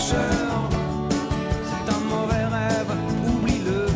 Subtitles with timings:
[0.00, 0.16] C'est
[1.88, 2.92] un mauvais rêve,
[3.26, 3.86] oublie-le.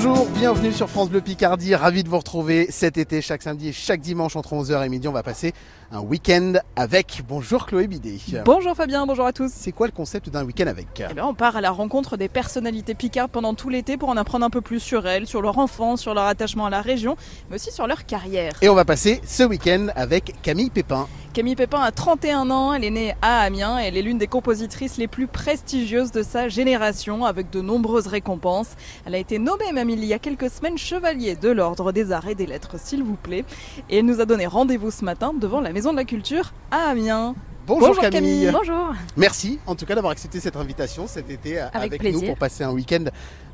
[0.00, 3.72] Bonjour, bienvenue sur France Bleu Picardie, ravi de vous retrouver cet été, chaque samedi et
[3.72, 5.52] chaque dimanche entre 11h et midi, on va passer
[5.90, 7.22] un week-end avec.
[7.26, 8.18] Bonjour Chloé Bidet.
[8.44, 9.50] Bonjour Fabien, bonjour à tous.
[9.52, 12.28] C'est quoi le concept d'un week-end avec Eh ben, on part à la rencontre des
[12.28, 15.58] personnalités picardes pendant tout l'été pour en apprendre un peu plus sur elles, sur leur
[15.58, 17.16] enfance, sur leur attachement à la région,
[17.50, 18.52] mais aussi sur leur carrière.
[18.62, 21.08] Et on va passer ce week-end avec Camille Pépin.
[21.34, 24.96] Camille Pépin a 31 ans, elle est née à Amiens, elle est l'une des compositrices
[24.96, 28.70] les plus prestigieuses de sa génération, avec de nombreuses récompenses.
[29.04, 32.28] Elle a été nommée même il y a quelques semaines chevalier de l'Ordre des Arts
[32.28, 33.44] et des Lettres, s'il vous plaît.
[33.90, 36.90] Et elle nous a donné rendez-vous ce matin devant la Maison de la Culture à
[36.90, 37.34] Amiens.
[37.66, 38.46] Bonjour, Bonjour, Camille.
[38.46, 38.50] Camille.
[38.50, 38.94] Bonjour.
[39.16, 42.64] Merci en tout cas d'avoir accepté cette invitation cet été euh, avec, nous pour passer
[42.64, 43.04] un week-end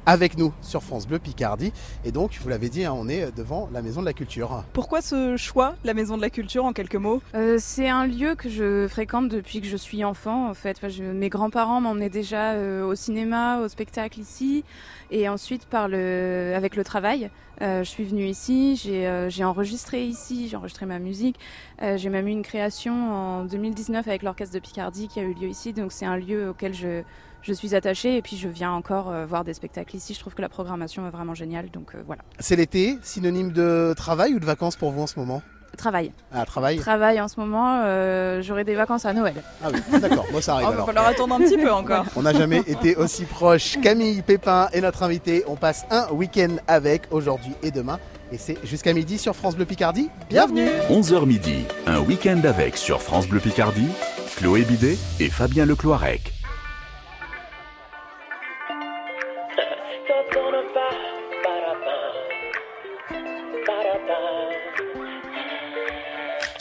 [0.06, 1.72] avec nous sur France Bleu Picardie.
[2.04, 4.64] Et donc, vous l'avez dit, hein, on est devant la Maison de la Culture.
[4.72, 7.22] Pourquoi ce choix, la Maison de la Culture, en quelques mots?
[7.34, 10.48] Euh, c'est un lieu que je fréquente depuis que je suis enfant.
[10.50, 14.64] En fait, Enfin, je- mes grands-parents m'emmenaient déjà euh, au cinéma, au spectacle ici,
[15.10, 17.30] et ensuite par le, avec le travail,
[17.62, 18.76] euh, je suis venue ici.
[18.82, 21.38] J'ai euh, enregistré ici, j'ai enregistré ma musique.
[21.82, 25.34] Euh, j'ai même eu une création en 2019 avec l'orchestre de Picardie qui a eu
[25.34, 25.72] lieu ici.
[25.72, 27.02] Donc c'est un lieu auquel je
[27.44, 30.14] je suis attachée et puis je viens encore euh, voir des spectacles ici.
[30.14, 31.70] Je trouve que la programmation est vraiment géniale.
[31.70, 35.18] Donc euh, voilà, C'est l'été, synonyme de travail ou de vacances pour vous en ce
[35.18, 35.42] moment?
[35.76, 36.12] Travail.
[36.32, 37.82] Ah, travail Travail en ce moment.
[37.84, 39.34] euh, J'aurai des vacances à Noël.
[39.62, 40.86] Ah oui, d'accord, moi ça Oh, arrive va alors.
[40.86, 42.04] falloir attendre un petit peu encore.
[42.16, 43.76] On n'a jamais été aussi proche.
[43.82, 45.42] Camille Pépin est notre invité.
[45.48, 47.98] On passe un week-end avec aujourd'hui et demain.
[48.30, 50.08] Et c'est jusqu'à midi sur France Bleu Picardie.
[50.30, 53.88] Bienvenue 11h midi, un week-end avec sur France Bleu Picardie,
[54.36, 56.32] Chloé Bidet et Fabien Lecloirec.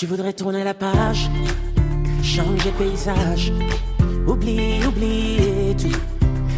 [0.03, 1.29] Tu voudrais tourner la page,
[2.21, 3.53] changer paysage,
[4.27, 5.97] oublier, oublier tout,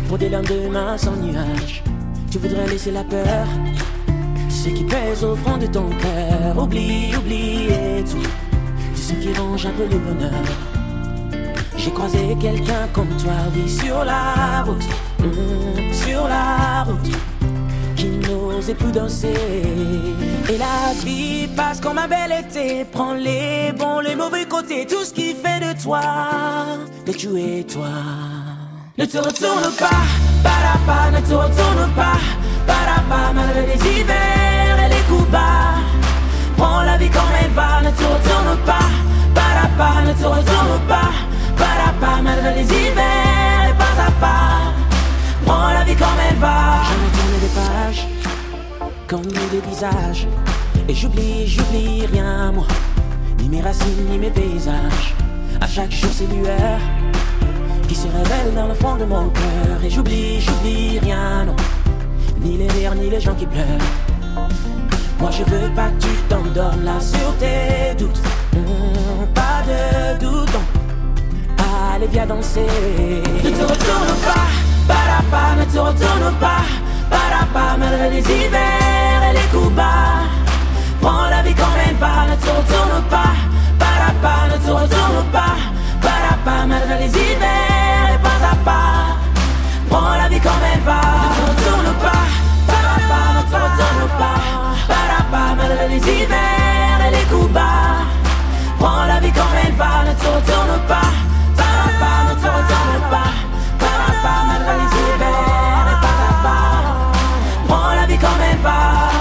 [0.07, 1.83] pour des lendemains sans nuages.
[2.31, 3.45] Tu voudrais laisser la peur,
[4.49, 9.67] ce qui pèse au fond de ton cœur, oublie, oublier tout, tout ce qui range
[9.67, 10.45] un peu le bonheur.
[11.77, 14.87] J'ai croisé quelqu'un comme toi, oui, sur la route,
[15.19, 17.34] hum, sur la route
[18.61, 19.33] plus danser.
[20.49, 25.03] Et la vie passe comme un bel été, prends les bons, les mauvais côtés, tout
[25.03, 26.01] ce qui fait de toi,
[27.05, 27.89] de tu et toi.
[28.97, 30.01] Ne te retourne pas,
[30.43, 32.19] pas, ne te retourne pas,
[32.65, 35.81] pas, malgré les hivers et les coups bas.
[36.57, 38.89] Prends la vie comme elle va, ne te retourne pas,
[39.77, 41.11] pas, ne te retourne pas,
[41.57, 44.73] pas, malgré les hivers et pas à pas.
[45.45, 46.83] Prends la vie comme elle va.
[46.83, 48.07] Je tourne des pages,
[49.07, 50.27] comme des visages.
[50.87, 52.65] Et j'oublie, j'oublie rien, moi.
[53.39, 55.13] Ni mes racines, ni mes paysages.
[55.61, 56.79] À chaque jour, ces lueurs
[57.87, 59.83] qui se révèlent dans le fond de mon cœur.
[59.83, 61.55] Et j'oublie, j'oublie rien, non.
[62.41, 63.65] Ni les rires, ni les gens qui pleurent.
[65.19, 68.21] Moi, je veux pas que tu t'endormes là sur tes doutes.
[68.55, 71.63] Hum, pas de doute, non.
[71.93, 72.67] Allez, viens danser.
[73.43, 74.95] Ne te retourne pas,
[75.31, 76.63] pas, ne te retourne pas,
[77.09, 80.25] pas, malgré les hivers et les coups bas.
[81.01, 83.33] Prends la vie comme elle va, ne te retourne pas,
[83.79, 85.55] pas, ne te retourne pas,
[86.45, 89.17] pas, malgré les hivers et pas à pas.
[89.89, 92.25] Prends la vie comme elle va, ne te retourne pas,
[92.67, 94.39] pas, ne te retourne pas,
[95.31, 98.05] pas, malgré les hivers et les coups bas.
[98.79, 101.11] Prends la vie comme elle va, ne te retourne pas,
[102.01, 103.31] pas, ne te retourne pas,
[103.79, 105.54] pas, malgré les hivers
[108.21, 109.11] Comme elle va.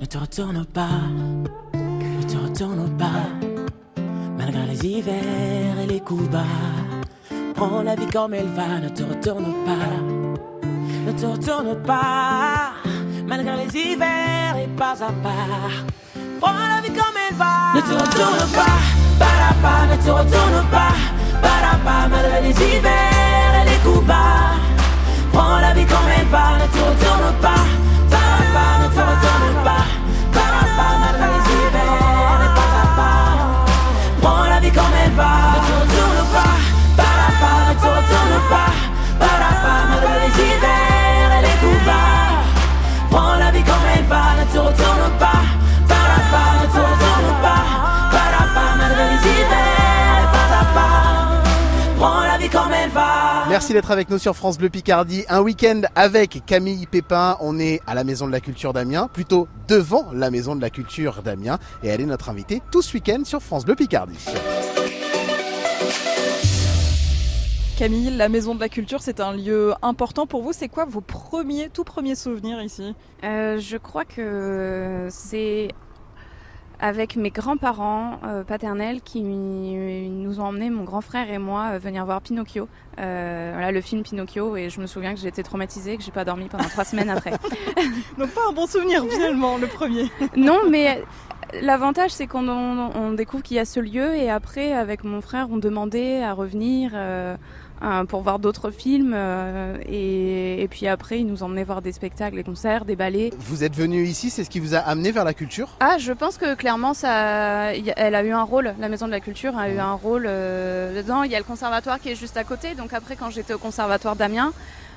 [0.00, 0.88] Ne te retourne pas,
[1.74, 3.28] ne te retourne pas,
[4.38, 6.40] malgré les hivers et les coups bas.
[7.54, 9.90] Prends la vie comme elle va, ne te retourne pas,
[11.06, 12.72] ne te retourne pas,
[13.26, 15.84] malgré les hivers et pas à part.
[16.40, 18.80] Prends la vie comme elle va, ne te retourne pas,
[19.90, 20.94] ne te retourne pas,
[21.84, 24.56] pas, malgré les hivers et les coups bas.
[25.32, 27.64] Prends la vie comme elle va, ne te retourne pas,
[28.10, 29.84] pas, ne te retourne pas,
[30.32, 32.52] pas, malgré les hivers et
[32.96, 33.66] part.
[34.22, 36.56] Prends la vie comme elle va, ne te retourne pas,
[36.96, 38.72] pas, ne te retourne pas,
[39.20, 42.32] pas, malgré les hivers et les coups bas.
[43.10, 45.42] Prends la vie comme elle va, ne te retourne pas,
[45.88, 47.62] pas, ne te retourne pas,
[48.54, 49.33] pas, malgré les hivers
[52.44, 53.46] vie comme elle va.
[53.48, 55.24] Merci d'être avec nous sur France Bleu Picardie.
[55.28, 57.36] Un week-end avec Camille Pépin.
[57.40, 60.70] On est à la Maison de la Culture d'Amiens, plutôt devant la Maison de la
[60.70, 61.58] Culture d'Amiens.
[61.82, 64.18] Et elle est notre invitée tout ce week-end sur France Bleu Picardie.
[67.78, 70.52] Camille, la Maison de la Culture, c'est un lieu important pour vous.
[70.52, 72.94] C'est quoi vos premiers, tout premiers souvenirs ici?
[73.24, 75.68] Euh, je crois que c'est
[76.84, 81.78] avec mes grands-parents euh, paternels qui nous ont emmené, mon grand frère et moi, euh,
[81.78, 82.68] venir voir Pinocchio.
[83.00, 86.10] Euh, voilà, le film Pinocchio, et je me souviens que j'ai été traumatisée, que j'ai
[86.10, 87.30] pas dormi pendant trois semaines après.
[88.18, 90.10] Donc pas un bon souvenir finalement, le premier.
[90.36, 91.02] non, mais
[91.62, 95.22] l'avantage c'est qu'on on, on découvre qu'il y a ce lieu, et après, avec mon
[95.22, 96.90] frère, on demandait à revenir.
[96.92, 97.38] Euh,
[98.08, 99.12] pour voir d'autres films.
[99.14, 103.30] euh, et, et puis après, ils nous emmenaient voir des spectacles, des concerts, des ballets.
[103.38, 105.68] Vous êtes venu ici, c'est ce qui vous a amené vers la culture?
[105.80, 108.74] Ah, je pense que clairement, ça, elle a eu un rôle.
[108.78, 111.22] La Maison de la Culture a eu un rôle euh, dedans.
[111.22, 112.74] Il y a le conservatoire qui est juste à côté.
[112.74, 114.52] Donc après, quand j'étais au conservatoire d'Amiens,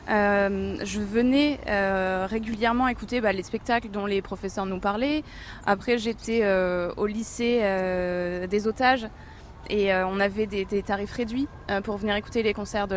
[0.09, 5.23] euh, je venais euh, régulièrement écouter bah, les spectacles dont les professeurs nous parlaient.
[5.65, 9.07] Après, j'étais euh, au lycée euh, des otages.
[9.69, 12.87] Et euh, on avait des, des tarifs réduits euh, pour venir écouter les concerts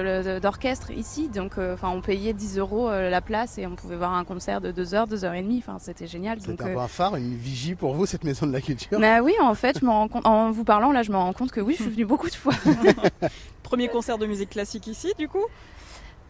[0.41, 1.29] d'orchestre ici.
[1.29, 4.25] Donc, euh, enfin, on payait 10 euros euh, la place et on pouvait voir un
[4.25, 5.59] concert de 2 heures, 2 heures et demie.
[5.59, 6.39] Enfin, c'était génial.
[6.41, 9.01] C'est Donc, un peu un phare, une vigie pour vous, cette Maison de la Culture
[9.01, 11.33] bah oui, en fait, je me rends compte, en vous parlant là, je me rends
[11.33, 12.55] compte que oui, je suis venue beaucoup de fois.
[13.63, 15.45] Premier concert de musique classique ici, du coup?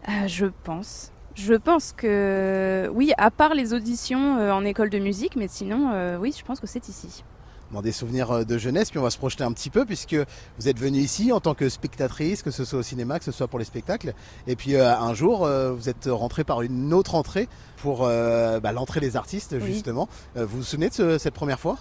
[0.09, 1.13] Euh, je pense.
[1.35, 5.91] Je pense que oui, à part les auditions euh, en école de musique, mais sinon,
[5.93, 7.25] euh, oui, je pense que c'est ici.
[7.73, 10.17] Bon, des souvenirs euh, de jeunesse, puis on va se projeter un petit peu puisque
[10.59, 13.31] vous êtes venu ici en tant que spectatrice, que ce soit au cinéma, que ce
[13.33, 14.13] soit pour les spectacles.
[14.49, 18.59] Et puis euh, un jour, euh, vous êtes rentré par une autre entrée pour euh,
[18.59, 20.09] bah, l'entrée des artistes, justement.
[20.35, 21.77] Vous vous souvenez de ce- cette première fois?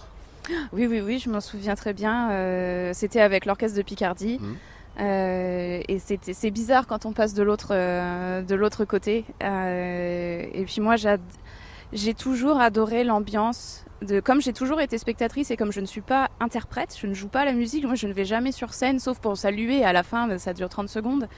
[0.72, 2.28] Oui, oui, oui, je m'en souviens très bien.
[2.94, 4.38] c'était avec l'orchestre de Picardie.
[4.98, 9.24] Euh, et c'est bizarre quand on passe de l'autre euh, de l'autre côté.
[9.42, 10.96] Euh, et puis moi,
[11.92, 13.84] j'ai toujours adoré l'ambiance.
[14.02, 17.12] De, comme j'ai toujours été spectatrice et comme je ne suis pas interprète, je ne
[17.12, 19.92] joue pas la musique, moi je ne vais jamais sur scène sauf pour saluer à
[19.92, 21.28] la fin, ça dure 30 secondes.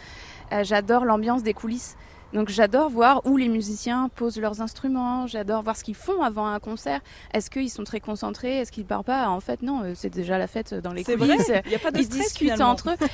[0.53, 1.97] Euh, j'adore l'ambiance des coulisses.
[2.33, 6.47] Donc j'adore voir où les musiciens posent leurs instruments, j'adore voir ce qu'ils font avant
[6.47, 7.01] un concert.
[7.35, 8.59] Est-ce qu'ils sont très concentrés?
[8.59, 9.29] Est-ce qu'ils parlent pas?
[9.29, 11.47] En fait, non, euh, c'est déjà la fête dans les C'est coulisses.
[11.49, 12.71] vrai, il n'y a pas de Ils stress discutent finalement.
[12.71, 13.07] entre eux.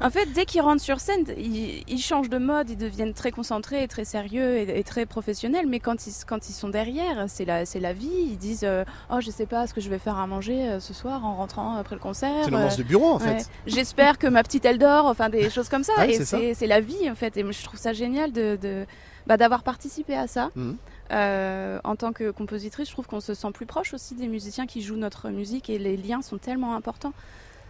[0.00, 3.32] En fait, dès qu'ils rentrent sur scène, ils, ils changent de mode, ils deviennent très
[3.32, 5.66] concentrés, et très sérieux et, et très professionnels.
[5.68, 8.08] Mais quand ils, quand ils sont derrière, c'est la, c'est la vie.
[8.30, 10.80] Ils disent euh, Oh, je sais pas ce que je vais faire à manger euh,
[10.80, 12.30] ce soir en rentrant après le concert.
[12.44, 13.38] C'est l'ambiance Euh, de bureau, en Ouais.
[13.38, 13.50] fait.
[13.66, 15.92] J'espère que ma petite elle dort, enfin des choses comme ça.
[15.98, 16.38] Ouais, et c'est ça.
[16.38, 17.36] c'est c'est la vie en fait.
[17.36, 18.86] Et je trouve ça génial de, de-
[19.26, 20.50] bah, d'avoir participé à ça.
[20.56, 20.76] Mhm.
[21.12, 24.66] Euh, en tant que compositrice, je trouve qu'on se sent plus proche aussi des musiciens
[24.66, 27.12] qui jouent notre musique et les liens sont tellement importants.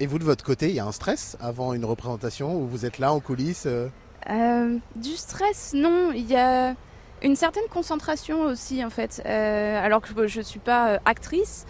[0.00, 2.84] Et vous, de votre côté, il y a un stress avant une représentation où vous
[2.86, 3.88] êtes là en coulisses euh,
[4.30, 6.10] Euh, du stress, non.
[6.14, 6.74] Il y a
[7.22, 9.20] une certaine concentration aussi, en fait.
[9.26, 11.66] Alors que je ne suis pas actrice,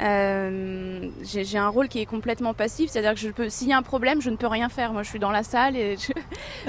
[0.00, 2.90] euh, j'ai j'ai un rôle qui est complètement passif.
[2.90, 4.92] C'est-à-dire que je peux, s'il y a un problème, je ne peux rien faire.
[4.92, 6.12] Moi, je suis dans la salle et je-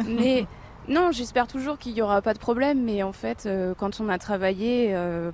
[0.08, 0.46] mais
[0.88, 2.84] non, j'espère toujours qu'il n'y aura pas de problème.
[2.84, 5.32] Mais en fait, euh, quand on a travaillé euh,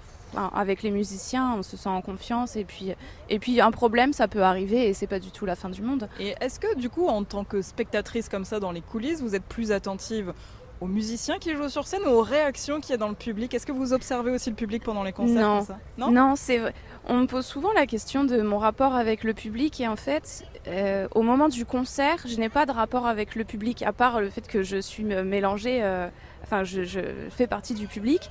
[0.53, 2.55] avec les musiciens, on se sent en confiance.
[2.55, 2.93] Et puis,
[3.29, 5.81] et puis un problème, ça peut arriver et c'est pas du tout la fin du
[5.81, 6.07] monde.
[6.19, 9.35] Et est-ce que du coup, en tant que spectatrice comme ça dans les coulisses, vous
[9.35, 10.33] êtes plus attentive
[10.81, 13.53] aux musiciens qui jouent sur scène ou aux réactions qu'il y a dans le public?
[13.53, 15.61] Est-ce que vous observez aussi le public pendant les concerts Non.
[15.61, 15.77] ça?
[15.97, 16.73] Non, Non, c'est vrai.
[17.07, 20.43] On me pose souvent la question de mon rapport avec le public et en fait,
[20.67, 24.21] euh, au moment du concert, je n'ai pas de rapport avec le public à part
[24.21, 26.07] le fait que je suis mélangée, euh,
[26.43, 28.29] enfin, je, je fais partie du public.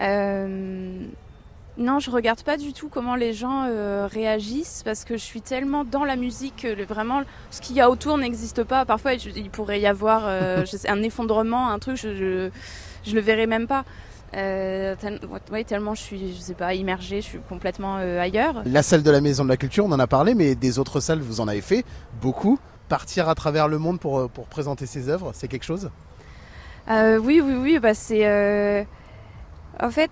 [0.00, 1.06] Euh,
[1.78, 5.40] non, je regarde pas du tout comment les gens euh, réagissent parce que je suis
[5.40, 8.84] tellement dans la musique que vraiment ce qu'il y a autour n'existe pas.
[8.84, 12.50] Parfois, je- il pourrait y avoir euh, je sais, un effondrement, un truc, je, je,
[13.04, 13.84] je le verrai même pas.
[14.34, 18.62] Euh, tel- ouais, tellement je suis, je sais pas, immergée, je suis complètement euh, ailleurs.
[18.64, 21.00] La salle de la Maison de la Culture, on en a parlé, mais des autres
[21.00, 21.84] salles, vous en avez fait
[22.20, 22.58] beaucoup.
[22.88, 25.90] Partir à travers le monde pour, pour présenter ses œuvres, c'est quelque chose?
[26.90, 28.26] Euh, oui, oui, oui, bah c'est.
[28.26, 28.82] euh,
[29.80, 30.10] En fait,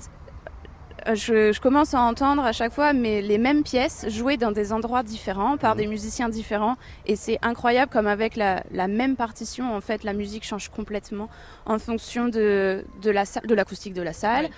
[1.09, 4.73] je, je commence à entendre à chaque fois mais les mêmes pièces jouées dans des
[4.73, 6.77] endroits différents par des musiciens différents.
[7.07, 11.29] Et c'est incroyable comme avec la, la même partition en fait la musique change complètement
[11.67, 14.49] en fonction de, de la salle de l'acoustique de la salle.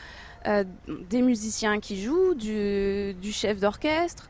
[0.46, 0.64] Euh,
[1.08, 4.28] des musiciens qui jouent du, du chef d'orchestre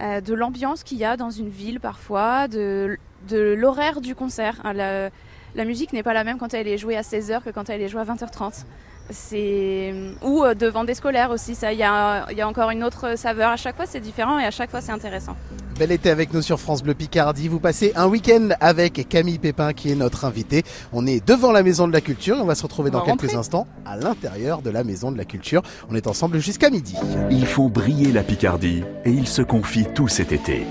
[0.00, 2.96] euh, de l'ambiance qu'il y a dans une ville parfois de,
[3.28, 4.60] de l'horaire du concert.
[4.62, 5.10] Hein, la,
[5.56, 7.82] la musique n'est pas la même quand elle est jouée à 16h que quand elle
[7.82, 8.64] est jouée à 20h30
[9.10, 12.70] c'est ou euh, devant des scolaires aussi ça il y a, il y a encore
[12.70, 15.36] une autre saveur à chaque fois c'est différent et à chaque fois c'est intéressant
[15.78, 17.46] Bel été avec nous sur France Bleu Picardie.
[17.46, 20.64] Vous passez un week-end avec Camille Pépin qui est notre invité.
[20.92, 23.02] On est devant la Maison de la Culture et on va se retrouver On dans
[23.02, 23.36] quelques rentrer.
[23.36, 25.62] instants à l'intérieur de la Maison de la Culture.
[25.88, 26.96] On est ensemble jusqu'à midi.
[27.30, 30.66] Ils font briller la Picardie et ils se confient tout cet été.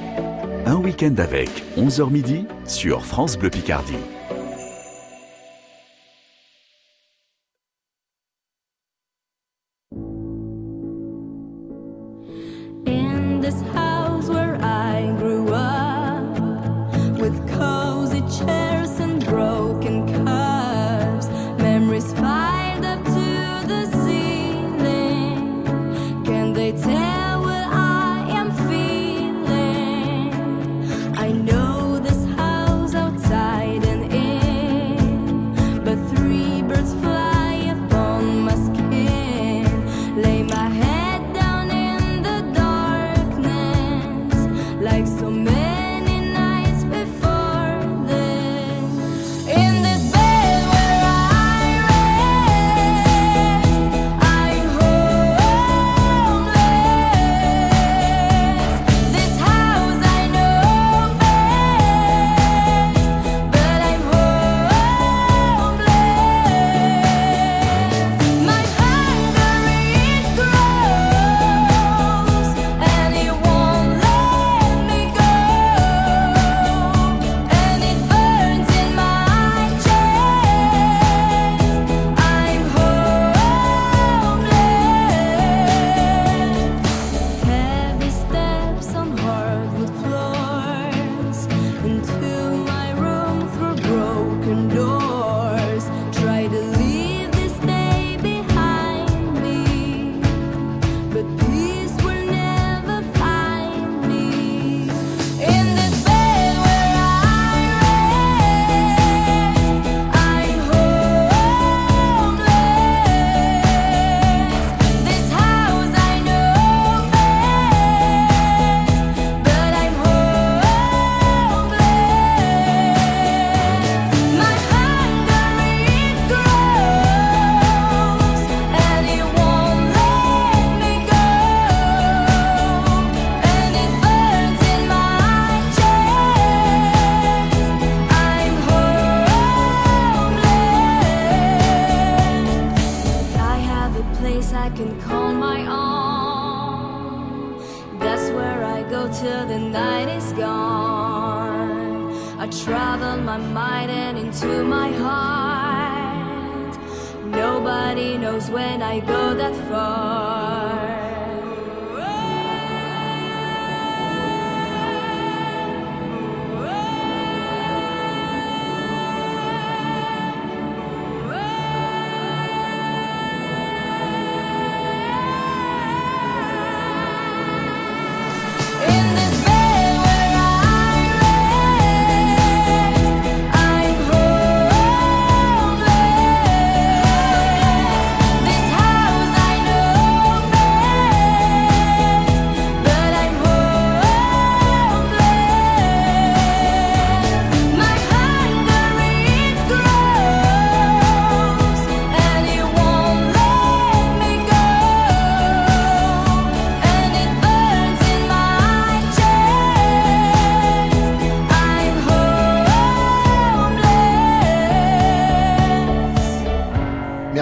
[0.65, 4.16] Un week-end avec 11h midi sur France Bleu Picardie.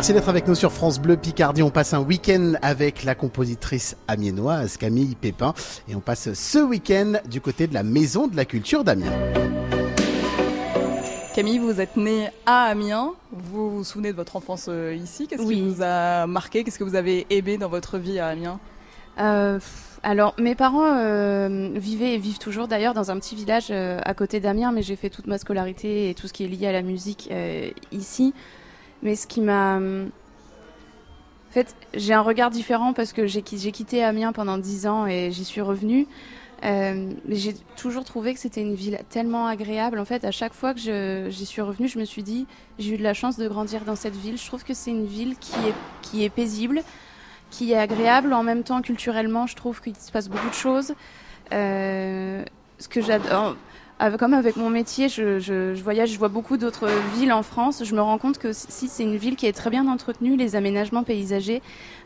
[0.06, 1.64] Merci d'être avec nous sur France Bleu Picardie.
[1.64, 5.56] On passe un week-end avec la compositrice amiénoise Camille Pépin
[5.90, 9.12] et on passe ce week-end du côté de la Maison de la Culture d'Amiens.
[11.34, 13.14] Camille, vous êtes née à Amiens.
[13.32, 15.26] Vous vous souvenez de votre enfance euh, ici?
[15.26, 15.56] Qu'est-ce Oui.
[15.56, 16.64] qui vous a marqué?
[16.64, 18.60] Qu'est-ce que vous avez aimé dans votre vie à Amiens?
[19.20, 19.58] Euh,
[20.04, 24.14] alors, mes parents euh, vivaient et vivent toujours d'ailleurs dans un petit village euh, à
[24.14, 26.72] côté d'Amiens, mais j'ai fait toute ma scolarité et tout ce qui est lié à
[26.72, 28.36] la musique euh, ici.
[29.04, 29.78] Mais ce qui m'a.
[29.78, 30.10] En
[31.52, 35.08] fait, j'ai un regard différent parce que j'ai qui- j'ai quitté Amiens pendant 10 ans
[35.08, 36.06] et j'y suis revenue.
[36.64, 40.00] Euh, j'ai toujours trouvé que c'était une ville tellement agréable.
[40.00, 42.46] En fait, à chaque fois que j'y suis revenue, je me suis dit,
[42.80, 44.38] j'ai eu de la chance de grandir dans cette ville.
[44.38, 46.82] Je trouve que c'est une ville qui est, qui est paisible,
[47.52, 48.34] qui est agréable.
[48.34, 50.94] En même temps, culturellement, je trouve qu'il se passe beaucoup de choses.
[51.54, 52.44] Euh,
[52.80, 53.56] ce que j'adore.
[54.20, 57.84] Comme avec mon métier, je, voyage, je vois beaucoup d'autres villes en France.
[57.84, 60.56] Je me rends compte que si c'est une ville qui est très bien entretenue, les
[60.56, 61.62] aménagements paysagers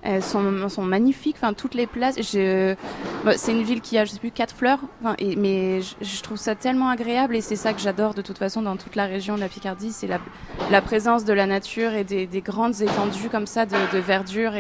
[0.06, 0.42] euh, sont,
[0.82, 1.38] magnifiques.
[1.58, 2.16] Toutes les places.
[3.26, 4.80] Bah, c'est une ville qui a, je sais plus, quatre fleurs.
[5.38, 8.76] Mais je, trouve ça tellement agréable et c'est ça que j'adore de toute façon dans
[8.76, 12.42] toute la région de la Picardie, c'est la, présence de la nature et des, des
[12.42, 14.54] grandes étendues comme ça de, verdure.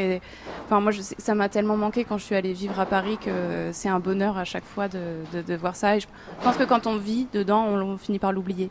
[0.71, 3.99] Moi, ça m'a tellement manqué quand je suis allée vivre à Paris que c'est un
[3.99, 4.99] bonheur à chaque fois de,
[5.33, 5.95] de, de voir ça.
[5.95, 6.07] Et je
[6.43, 8.69] pense que quand on vit dedans, on, on finit par l'oublier.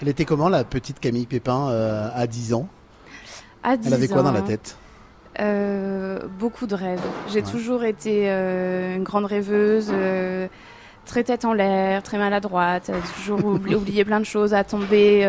[0.00, 2.68] Elle était comment la petite Camille Pépin euh, à 10 ans?
[3.62, 4.76] À Elle avait 10 quoi dans ans, la tête?
[5.40, 7.00] Euh, beaucoup de rêves.
[7.28, 7.50] J'ai Ouais.
[7.50, 9.92] toujours été euh, une grande rêveuse,
[11.04, 15.24] très tête en l'air, très maladroite, toujours oubli- oublié plein de choses, à tomber,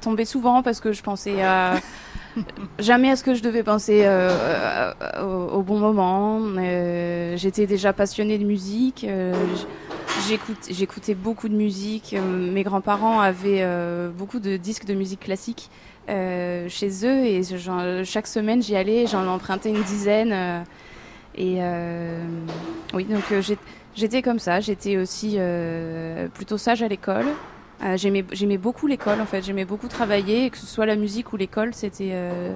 [0.00, 1.74] tomber souvent parce que je pensais à
[2.78, 4.30] jamais à ce que je devais penser euh,
[5.16, 6.40] euh, au, bon moment.
[6.58, 9.06] Euh, J'étais déjà passionnée de musique.
[10.70, 12.14] j'écoutais beaucoup de musique.
[12.14, 13.66] Mes grands-parents avaient
[14.16, 15.70] beaucoup de disques de musique classique
[16.08, 17.42] chez eux et
[18.04, 20.64] chaque semaine j'y allais, j'en empruntais une dizaine.
[21.36, 21.58] et
[22.94, 23.24] oui, donc
[23.94, 24.60] j'étais comme ça.
[24.60, 25.38] J'étais aussi
[26.34, 27.26] plutôt sage à l'école.
[27.84, 29.42] Euh, j'aimais, j'aimais beaucoup l'école en fait.
[29.42, 31.70] J'aimais beaucoup travailler, que ce soit la musique ou l'école.
[31.74, 32.52] C'était, euh,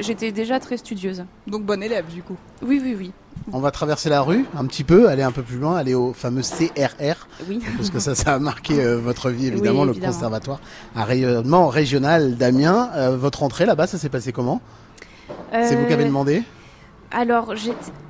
[0.00, 1.24] j'étais déjà très studieuse.
[1.46, 2.36] Donc bon élève du coup.
[2.62, 3.12] Oui, oui, oui,
[3.52, 6.12] On va traverser la rue un petit peu, aller un peu plus loin, aller au
[6.12, 7.60] fameux CRR, oui.
[7.76, 10.12] parce que ça, ça a marqué euh, votre vie évidemment, Oui, le évidemment.
[10.12, 10.60] conservatoire
[10.96, 12.90] à rayonnement régional d'Amiens.
[12.96, 14.60] Euh, votre entrée là-bas, ça s'est passé comment?
[15.52, 16.42] C'est vous qui avez demandé?
[17.12, 17.54] Alors,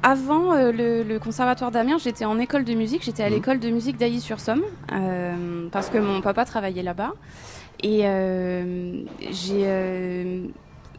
[0.02, 3.02] avant euh, le, le conservatoire d'Amiens, j'étais en école de musique.
[3.04, 3.34] J'étais à Mhm.
[3.34, 4.62] l'école de musique d'Ailly-sur-Somme
[4.92, 7.12] euh, parce que mon papa travaillait là-bas.
[7.82, 9.66] Et euh, j'ai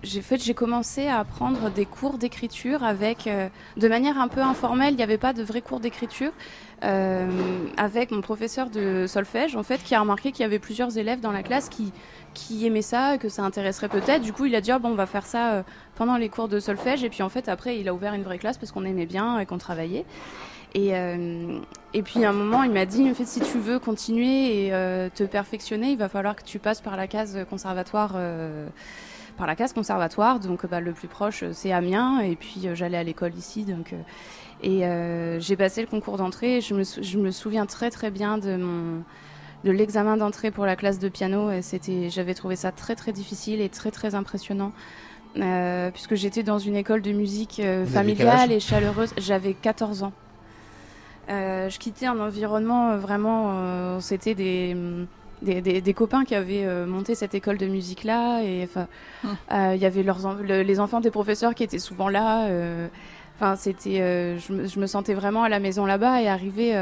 [0.03, 4.41] j'ai fait, j'ai commencé à prendre des cours d'écriture avec, euh, de manière un peu
[4.41, 4.93] informelle.
[4.93, 6.31] Il n'y avait pas de vrais cours d'écriture
[6.83, 7.27] euh,
[7.77, 11.19] avec mon professeur de solfège, en fait, qui a remarqué qu'il y avait plusieurs élèves
[11.19, 11.91] dans la classe qui
[12.33, 14.21] qui aimaient ça que ça intéresserait peut-être.
[14.21, 15.63] Du coup, il a dit ah, bon, on va faire ça euh,
[15.95, 17.03] pendant les cours de solfège.
[17.03, 19.39] Et puis en fait, après, il a ouvert une vraie classe parce qu'on aimait bien
[19.39, 20.05] et qu'on travaillait.
[20.75, 20.91] Et,
[22.03, 24.69] puis à un moment, il m'a dit en fait, si tu veux continuer et
[25.15, 28.15] te perfectionner, il va falloir que tu passes par la case conservatoire.
[29.37, 32.75] Par la case conservatoire, donc bah, le plus proche euh, c'est Amiens, et puis euh,
[32.75, 34.01] j'allais à l'école ici, donc euh,
[34.63, 36.61] et j'ai passé le concours d'entrée.
[36.61, 39.03] Je me, je me souviens très très bien de mon
[39.63, 41.51] de l'examen d'entrée pour la classe de piano.
[41.51, 44.71] Et c'était, j'avais trouvé ça très très difficile et très très impressionnant.
[45.39, 49.13] Euh, puisque j'étais dans une école de musique euh, familiale et chaleureuse.
[49.17, 50.13] J'avais 14 ans.
[51.29, 53.99] Euh, je quittais un environnement vraiment.
[53.99, 54.75] C'était des,
[55.41, 58.41] des, des- des copains qui avaient euh, monté cette école de musique là.
[58.43, 58.87] Et enfin,
[59.23, 59.35] Hum.
[59.53, 62.47] euh, il y avait leurs, en- le- les enfants des professeurs qui étaient souvent là.
[62.47, 62.87] euh,
[63.39, 63.99] Enfin, c'était,
[64.39, 66.73] je, me, je me sentais vraiment à la maison là-bas et arriver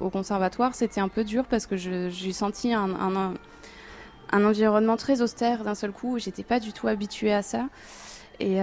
[0.00, 3.34] au conservatoire, c'était un peu dur parce que j'ai senti un, un, un-
[4.30, 6.20] un environnement très austère d'un seul coup.
[6.20, 7.64] J'étais pas du tout habituée à ça.
[8.38, 8.58] Et,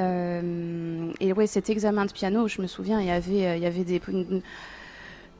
[1.19, 3.83] et ouais, cet examen de piano, je me souviens, il y avait, il y avait
[3.83, 4.41] des, une,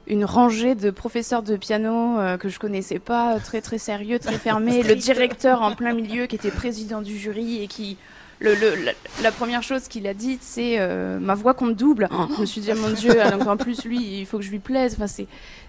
[0.08, 4.38] une rangée de professeurs de piano euh, que je connaissais pas, très très sérieux, très
[4.38, 4.84] fermés.
[4.84, 7.98] le directeur en plein milieu qui était président du jury et qui
[8.40, 12.10] le, le- la, la première chose qu'il a dite, c'est euh, ma voix compte double.
[12.36, 14.50] Je me suis dit, ah, mon Dieu, donc en plus, lui, il faut que je
[14.50, 14.96] lui plaise.
[15.00, 15.06] Enfin,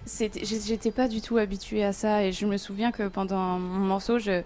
[0.05, 2.23] c'est, j'étais pas du tout habituée à ça.
[2.23, 4.41] Et je me souviens que pendant mon morceau, je.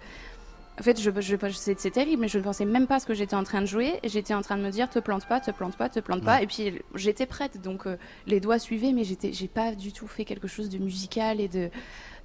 [0.78, 3.06] En fait, je, je, c'est, c'est terrible, mais je ne pensais même pas à ce
[3.06, 3.98] que j'étais en train de jouer.
[4.04, 6.42] J'étais en train de me dire, te plante pas, te plante pas, te plante pas.
[6.42, 7.60] Et puis, j'étais prête.
[7.60, 10.78] Donc, euh, les doigts suivaient, mais j'étais, j'ai pas du tout fait quelque chose de
[10.78, 11.70] musical et de.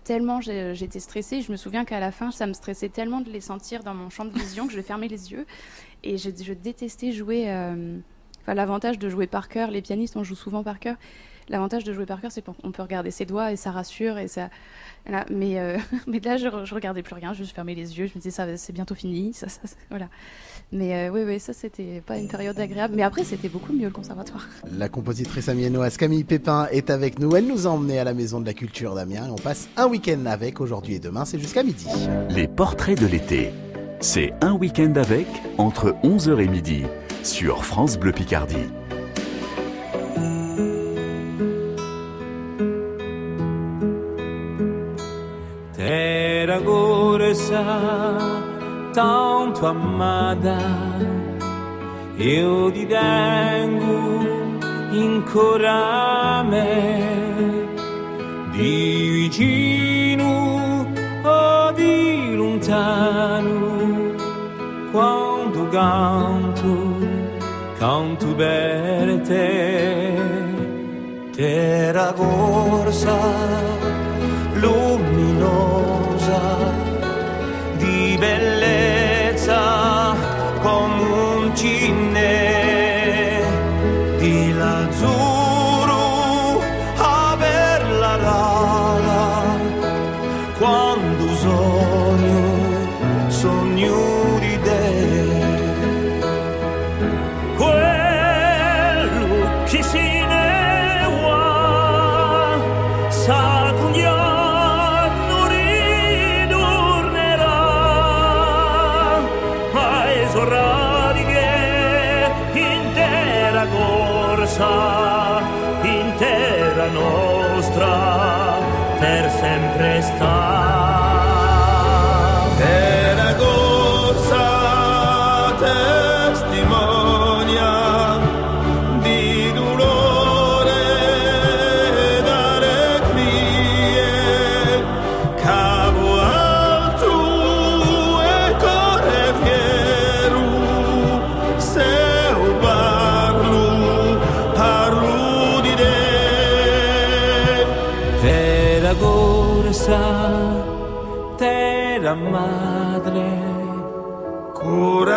[0.04, 1.42] Tellement j'étais stressée.
[1.42, 4.10] Je me souviens qu'à la fin, ça me stressait tellement de les sentir dans mon
[4.10, 5.46] champ de vision que je fermais les yeux.
[6.04, 7.50] Et je, je détestais jouer.
[7.50, 7.98] euh,
[8.42, 10.98] Enfin, l'avantage de jouer par cœur, les pianistes, on joue souvent par cœur.
[11.50, 14.28] L'avantage de jouer par cœur, c'est qu'on peut regarder ses doigts et ça rassure et
[14.28, 14.50] ça.
[15.06, 15.26] Voilà.
[15.30, 15.78] Mais, euh,
[16.08, 18.46] mais là, je, je regardais plus rien, je fermais les yeux, je me disais ça,
[18.58, 20.08] c'est bientôt fini, ça, ça, ça- voilà.
[20.72, 22.96] Mais euh, oui, oui, ça c'était pas une période agréable.
[22.96, 24.48] Mais après, c'était beaucoup mieux le conservatoire.
[24.78, 27.36] La compositrice amiénoise Camille Pépin est avec nous.
[27.36, 29.88] Elle nous a emmenés à la Maison de la Culture d'Amiens et on passe un
[29.88, 31.26] week-end avec aujourd'hui et demain.
[31.26, 31.88] C'est jusqu'à midi.
[32.30, 33.52] Les portraits de l'été.
[34.00, 35.28] C'est un week-end avec
[35.58, 36.84] entre 11h et midi
[37.24, 38.56] sur France Bleu Picardie.
[46.46, 47.64] Terra gorsa
[48.92, 50.58] tanto amata,
[52.18, 54.50] io ti tengo
[54.92, 57.66] ancora me,
[58.52, 60.86] di vicino
[61.24, 64.14] o di lontano,
[64.92, 67.08] quando canto,
[67.78, 70.14] canto per te,
[71.32, 73.83] terra corsa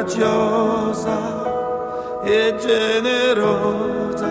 [0.07, 1.19] coraggiosa
[2.23, 4.31] e generosa.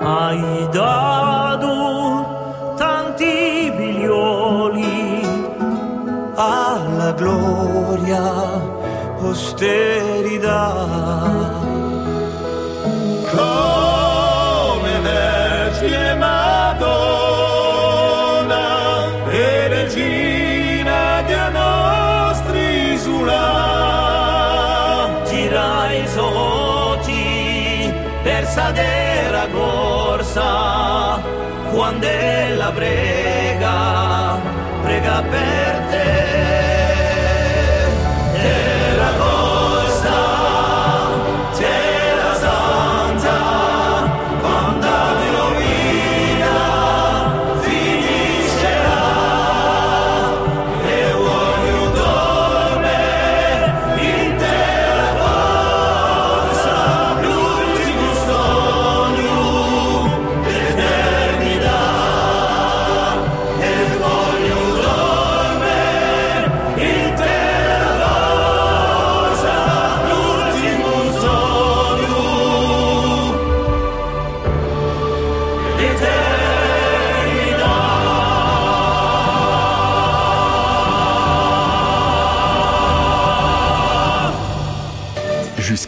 [0.00, 5.22] Hai dato tanti figlioli
[6.34, 8.60] alla gloria
[9.18, 10.74] posterità
[28.56, 31.20] Casadera Gorsa,
[31.70, 34.38] Juan de la Brega,
[34.82, 35.75] prega per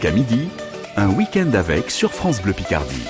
[0.01, 0.47] Jusqu'à midi,
[0.95, 3.03] un week-end avec sur France Bleu Picardie.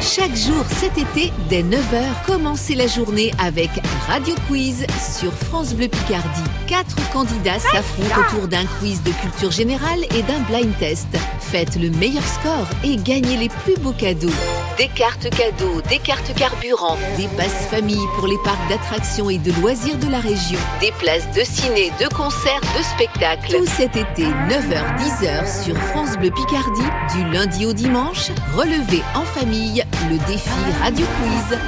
[0.00, 3.70] Chaque jour cet été, dès 9h, commencez la journée avec
[4.06, 4.86] Radio Quiz
[5.18, 6.48] sur France Bleu Picardie.
[6.68, 11.08] Quatre candidats s'affrontent autour d'un quiz de culture générale et d'un blind test.
[11.40, 14.30] Faites le meilleur score et gagnez les plus beaux cadeaux.
[14.76, 19.52] Des cartes cadeaux, des cartes carburant, des passes famille pour les parcs d'attractions et de
[19.60, 23.56] loisirs de la région, des places de ciné, de concerts, de spectacles.
[23.56, 29.84] Tout cet été, 9h-10h sur France Bleu Picardie, du lundi au dimanche, relevez en famille
[30.10, 30.50] le défi
[30.82, 31.58] Radio Quiz.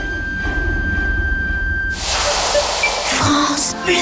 [3.05, 3.95] France Bleu.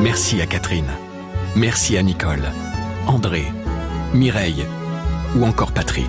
[0.00, 0.90] Merci à Catherine.
[1.56, 2.52] Merci à Nicole,
[3.08, 3.44] André,
[4.14, 4.66] Mireille
[5.34, 6.08] ou encore Patrick.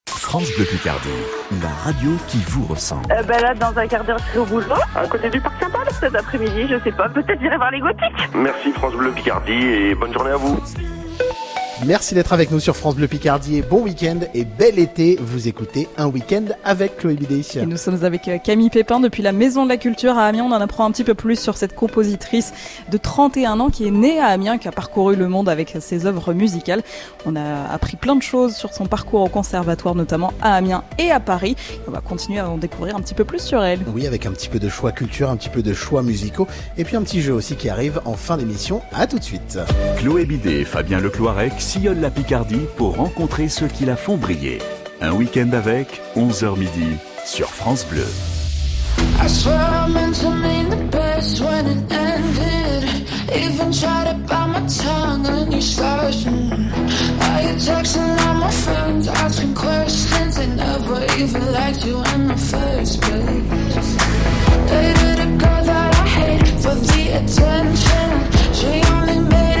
[0.31, 1.09] France Bleu Picardie,
[1.61, 3.05] la radio qui vous ressemble.
[3.11, 4.65] Euh, ben là, dans un quart d'heure, je serai au boulot,
[4.95, 5.83] à côté du parc Saint-Paul.
[5.99, 8.29] Cet après-midi, je sais pas, peut-être j'irai voir les gothiques.
[8.33, 10.57] Merci France Bleu Picardie et bonne journée à vous.
[11.85, 15.17] Merci d'être avec nous sur France Bleu Picardie bon week-end et bel été.
[15.19, 17.41] Vous écoutez un week-end avec Chloé Bidé.
[17.55, 20.43] Et nous sommes avec euh, Camille Pépin depuis la Maison de la Culture à Amiens.
[20.43, 22.53] On en apprend un petit peu plus sur cette compositrice
[22.91, 26.05] de 31 ans qui est née à Amiens, qui a parcouru le monde avec ses
[26.05, 26.83] œuvres musicales.
[27.25, 31.09] On a appris plein de choses sur son parcours au conservatoire, notamment à Amiens et
[31.09, 31.55] à Paris.
[31.87, 33.79] On va continuer à en découvrir un petit peu plus sur elle.
[33.91, 36.83] Oui, avec un petit peu de choix culture, un petit peu de choix musicaux et
[36.83, 38.83] puis un petit jeu aussi qui arrive en fin d'émission.
[38.93, 39.57] À tout de suite.
[39.97, 44.57] Chloé Bidet et Fabien Lecloirec sillonnent la Picardie pour rencontrer ceux qui la font briller.
[44.99, 48.05] Un week-end avec 11h midi sur France Bleu.
[49.23, 52.89] I swear I meant to mean the best when it ended.
[53.33, 56.25] Even tried to bite my tongue and you started.
[57.19, 59.07] Now you're texting all my friends.
[61.21, 63.95] even liked you in the first place.
[64.67, 68.07] Dated a girl that I hate for the attention.
[68.57, 69.60] She only made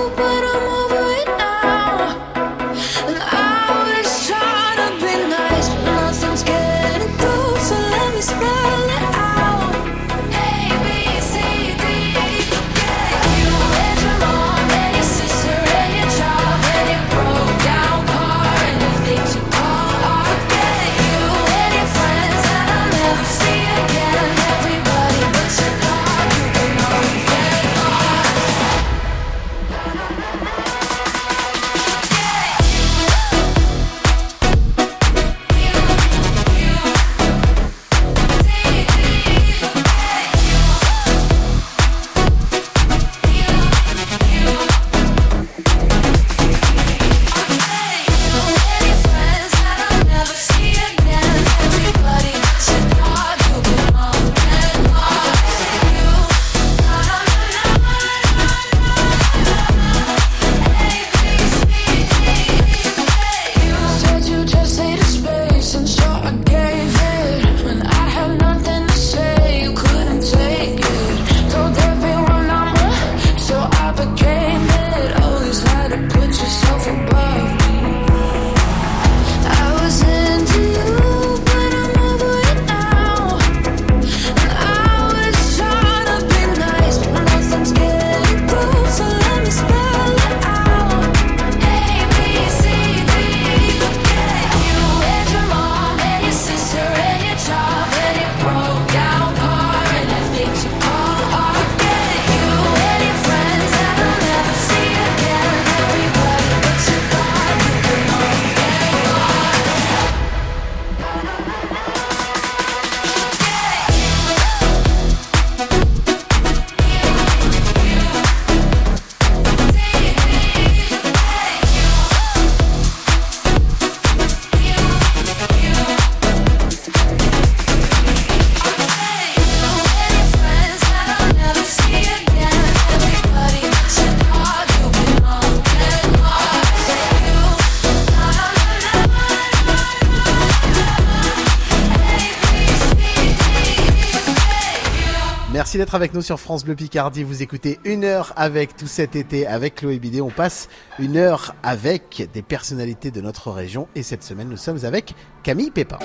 [145.95, 147.23] avec nous sur France Bleu Picardie.
[147.23, 150.21] Vous écoutez une heure avec tout cet été avec Chloé Bidet.
[150.21, 153.87] On passe une heure avec des personnalités de notre région.
[153.95, 155.99] Et cette semaine, nous sommes avec Camille Pépin.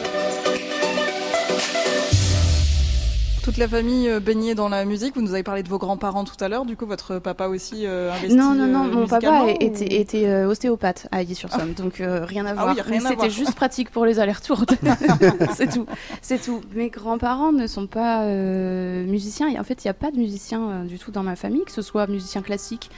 [3.46, 5.14] Toute la famille euh, baignée dans la musique.
[5.14, 6.64] Vous nous avez parlé de vos grands-parents tout à l'heure.
[6.64, 11.06] Du coup, votre papa aussi euh, investi Non, non, non, euh, mon papa était, ostéopathe
[11.12, 12.74] à Ivy-sur-Somme, donc euh, rien à Ah voir.
[12.74, 14.64] oui, rien Mais C'était juste pratique pour les allers-retours.
[15.54, 15.86] c'est tout,
[16.22, 16.60] c'est tout.
[16.74, 19.46] Mes grands-parents ne sont pas musiciens.
[19.46, 21.70] Et en fait, il n'y a pas de musiciens du tout dans ma famille, que
[21.70, 22.90] ce soit musicien classique,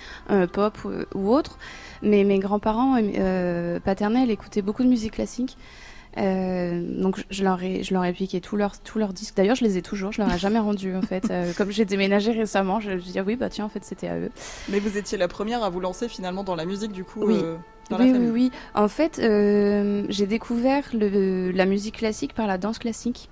[0.54, 0.78] pop
[1.14, 1.58] ou, autre.
[2.00, 2.96] Mais mes grands-parents
[3.84, 5.58] paternels écoutaient beaucoup de musique classique.
[6.16, 9.37] Euh, donc je leur ai je leur ai piqué tous leurs tous leurs disques.
[9.37, 10.11] D'ailleurs, je les ai toujours.
[10.12, 11.31] Je leur ai jamais rendus en fait.
[11.31, 14.09] Euh, comme j'ai déménagé récemment, je me suis dit oui bah tiens en fait c'était
[14.09, 14.31] à eux.
[14.68, 17.35] Mais vous étiez la première à vous lancer finalement dans la musique, du coup, Oui.
[17.42, 17.57] euh,
[17.90, 18.51] dans oui, la oui.
[18.75, 23.29] En fait, j'ai découvert le, la musique classique par la danse classique.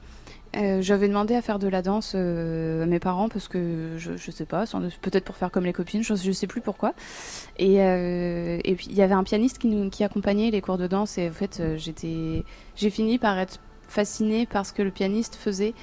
[0.57, 4.17] Euh, J'avais demandé à faire de la danse euh, à mes parents parce que je,
[4.17, 4.65] je sais pas,
[5.03, 6.95] peut-être pour faire comme les copines, je, je sais plus pourquoi.
[7.59, 10.79] Et, euh, et puis il y avait un pianiste qui nous qui accompagnait les cours
[10.79, 14.91] de danse et en fait j'étais j'ai fini par être fascinée par ce que le
[14.91, 15.75] pianiste faisait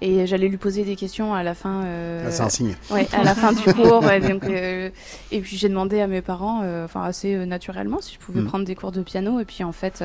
[0.00, 1.84] et j'allais lui poser des questions à la fin.
[1.84, 2.74] euh, Ah, c'est un signe.
[2.90, 4.02] Ouais, à la fin du cours.
[4.04, 4.90] ouais, donc, euh,
[5.32, 8.46] et puis j'ai demandé à mes parents, euh, enfin assez naturellement, si je pouvais Mm.
[8.46, 9.38] prendre des cours de piano.
[9.40, 10.02] Et puis en fait,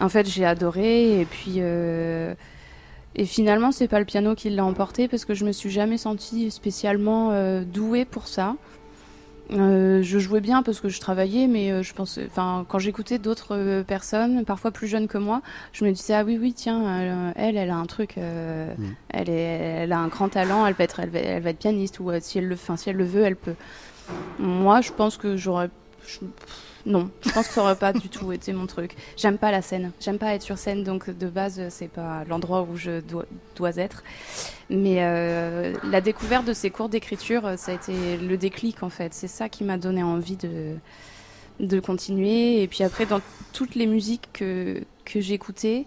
[0.00, 1.20] en fait, j'ai adoré.
[1.20, 1.60] Et puis
[3.18, 5.98] et finalement, c'est pas le piano qui l'a emporté parce que je me suis jamais
[5.98, 8.54] sentie spécialement euh, douée pour ça.
[9.50, 13.18] Euh, je jouais bien parce que je travaillais, mais euh, je pensais, enfin, quand j'écoutais
[13.18, 15.40] d'autres personnes, parfois plus jeunes que moi,
[15.72, 18.84] je me disais ah oui oui tiens, elle, elle a un truc, euh, Mm.
[19.08, 19.32] elle est,
[19.82, 22.10] elle a un grand talent, elle va être, elle va, elle va être pianiste ou
[22.20, 23.54] si elle le, enfin, si elle le veut, elle peut.
[24.38, 25.70] Moi, je pense que j'aurais,
[26.86, 28.94] non, je pense que ça aurait pas du tout été mon truc.
[29.16, 32.62] J'aime pas la scène, j'aime pas être sur scène, donc de base, c'est pas l'endroit
[32.62, 34.02] où je dois, être.
[34.70, 39.12] Mais euh, la découverte de ces cours d'écriture, ça a été le déclic en fait.
[39.12, 40.74] C'est ça qui m'a donné envie de,
[41.60, 42.62] de continuer.
[42.62, 43.20] Et puis après, dans
[43.52, 45.86] toutes les musiques que, que j'écoutais,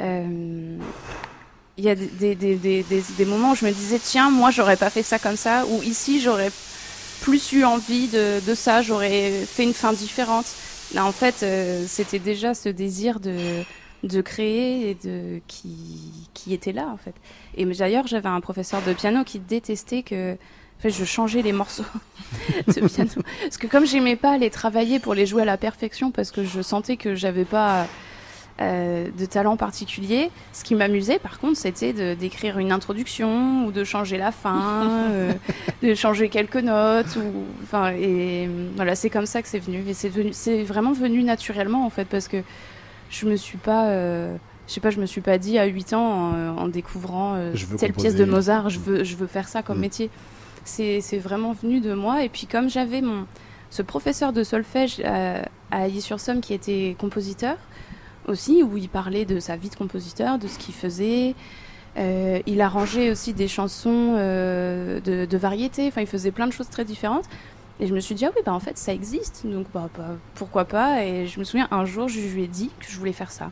[0.00, 0.76] euh,
[1.76, 4.76] il y a des, des, des- des moments où je me disais tiens moi j'aurais
[4.76, 6.50] pas fait ça comme ça ou ici j'aurais
[7.20, 10.46] plus eu envie de, de ça j'aurais fait une fin différente.
[10.94, 13.62] Là en fait euh, c'était déjà ce désir de
[14.02, 15.74] de créer et de qui
[16.34, 17.14] qui était là en fait.
[17.56, 20.36] Et d'ailleurs j'avais un professeur de piano qui détestait que
[20.78, 21.84] en fait, je changeais les morceaux
[22.66, 23.10] de piano.
[23.42, 26.44] Parce que comme j'aimais pas les travailler pour les jouer à la perfection parce que
[26.44, 27.86] je sentais que j'avais pas
[28.60, 30.30] euh, de talent particulier.
[30.52, 34.86] Ce qui m'amusait, par contre, c'était de- d'écrire une introduction ou de changer la fin,
[35.10, 35.32] euh,
[35.82, 37.16] de changer quelques notes.
[37.16, 39.82] Ou, enfin, et euh, voilà, c'est comme ça que c'est venu.
[39.88, 42.36] Et c'est venu, c'est vraiment venu naturellement en fait, parce que
[43.10, 44.36] je me suis pas, euh,
[44.68, 47.52] je sais pas, je me suis pas dit à 8 ans en, en découvrant euh,
[47.52, 47.92] telle composer.
[47.92, 49.80] pièce de Mozart, je veux, je veux faire ça comme Mm.
[49.80, 50.10] métier.
[50.64, 52.22] C'est c'est vraiment venu de moi.
[52.24, 53.26] Et puis comme j'avais mon
[53.70, 57.56] ce professeur de solfège euh, à Ailly-sur-Somme qui était compositeur
[58.26, 61.34] aussi, où il parlait de sa vie de compositeur, de ce qu'il faisait.
[61.96, 65.86] Euh, il arrangeait aussi des chansons euh, de, variété.
[65.88, 67.26] Enfin, il faisait plein de choses très différentes.
[67.80, 69.46] Et je me suis dit, ah oui, bah en fait, ça existe.
[69.46, 71.04] Donc, bah, bah, pourquoi pas?
[71.04, 73.50] Et je me souviens, un jour, je lui ai dit que je voulais faire ça.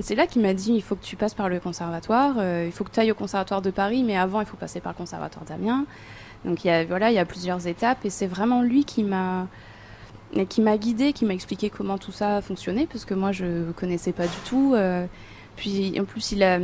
[0.00, 2.70] C'est là qu'il m'a dit, il faut que tu passes par le conservatoire, euh, il
[2.70, 4.96] faut que tu ailles au conservatoire de Paris, mais avant, il faut passer par le
[4.96, 5.86] conservatoire d'Amiens.
[6.44, 8.04] Donc, voilà, il y a plusieurs étapes.
[8.04, 9.48] Et c'est vraiment lui qui m'a
[10.48, 14.12] qui m'a guidée, qui m'a expliqué comment tout ça fonctionnait, parce que moi je connaissais
[14.12, 14.74] pas du tout.
[14.74, 15.06] euh,
[15.56, 16.60] puis en plus il a,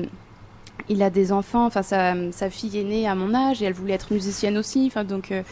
[0.88, 3.72] il a des enfants, enfin sa, sa fille est née à mon âge et elle
[3.72, 5.42] voulait être musicienne aussi, enfin donc euh,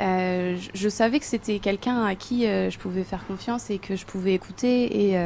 [0.00, 4.06] euh, je, savais que c'était quelqu'un à qui je pouvais faire confiance et que je
[4.06, 5.18] pouvais écouter et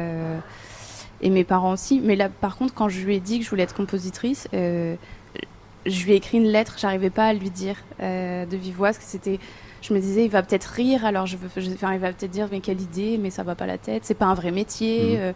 [1.21, 2.01] et mes parents aussi.
[2.03, 6.05] Mais là par contre quand je lui ai dit que je voulais être compositrice, je
[6.05, 9.03] lui ai écrit une lettre, j'arrivais pas à lui dire de vive voix, parce que
[9.05, 9.39] c'était
[9.83, 12.31] je me disais il va peut-être rire alors je veux je- enfin, il va peut-être
[12.31, 15.17] dire mais quelle idée mais ça va pas la tête c'est pas un vrai métier
[15.17, 15.19] Mhm.
[15.19, 15.33] euh,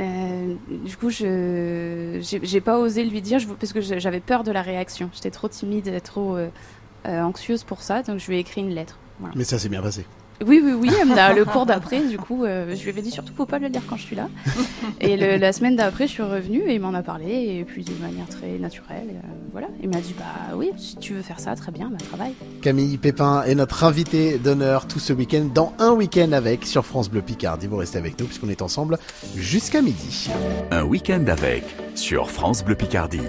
[0.00, 4.50] euh, du coup je j'ai pas osé lui dire je, parce que j'avais peur de
[4.52, 6.48] la réaction j'étais trop timide et trop euh,
[7.06, 9.34] euh, anxieuse pour ça donc je lui ai écrit une lettre voilà.
[9.36, 10.04] Mais ça s'est bien passé.
[10.44, 10.90] Oui, oui, oui.
[11.00, 13.46] elle me l'a- le cours d'après, du coup, euh, je lui avais dit surtout, faut
[13.46, 14.28] pas le lire quand je suis là.
[15.00, 17.84] Et le- la semaine d'après, je suis revenue et il m'en a parlé, et puis
[17.84, 19.08] de manière très naturelle.
[19.10, 19.68] euh, voilà.
[19.82, 22.34] Il m'a dit, bah oui, si tu veux faire ça, très bien, bah travaille.
[22.62, 27.08] Camille Pépin est notre invité d'honneur tout ce week-end dans un week-end avec sur France
[27.10, 27.66] Bleu Picardie.
[27.66, 28.98] Vous restez avec nous puisqu'on est ensemble
[29.36, 30.28] jusqu'à midi.
[30.70, 33.20] Un week-end avec sur France Bleu Picardie.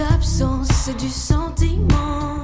[0.00, 2.39] Absences, c'est du sentiment.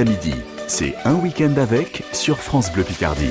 [0.00, 0.34] Jusqu'à midi.
[0.66, 3.30] C'est un week-end avec sur France Bleu Picardie.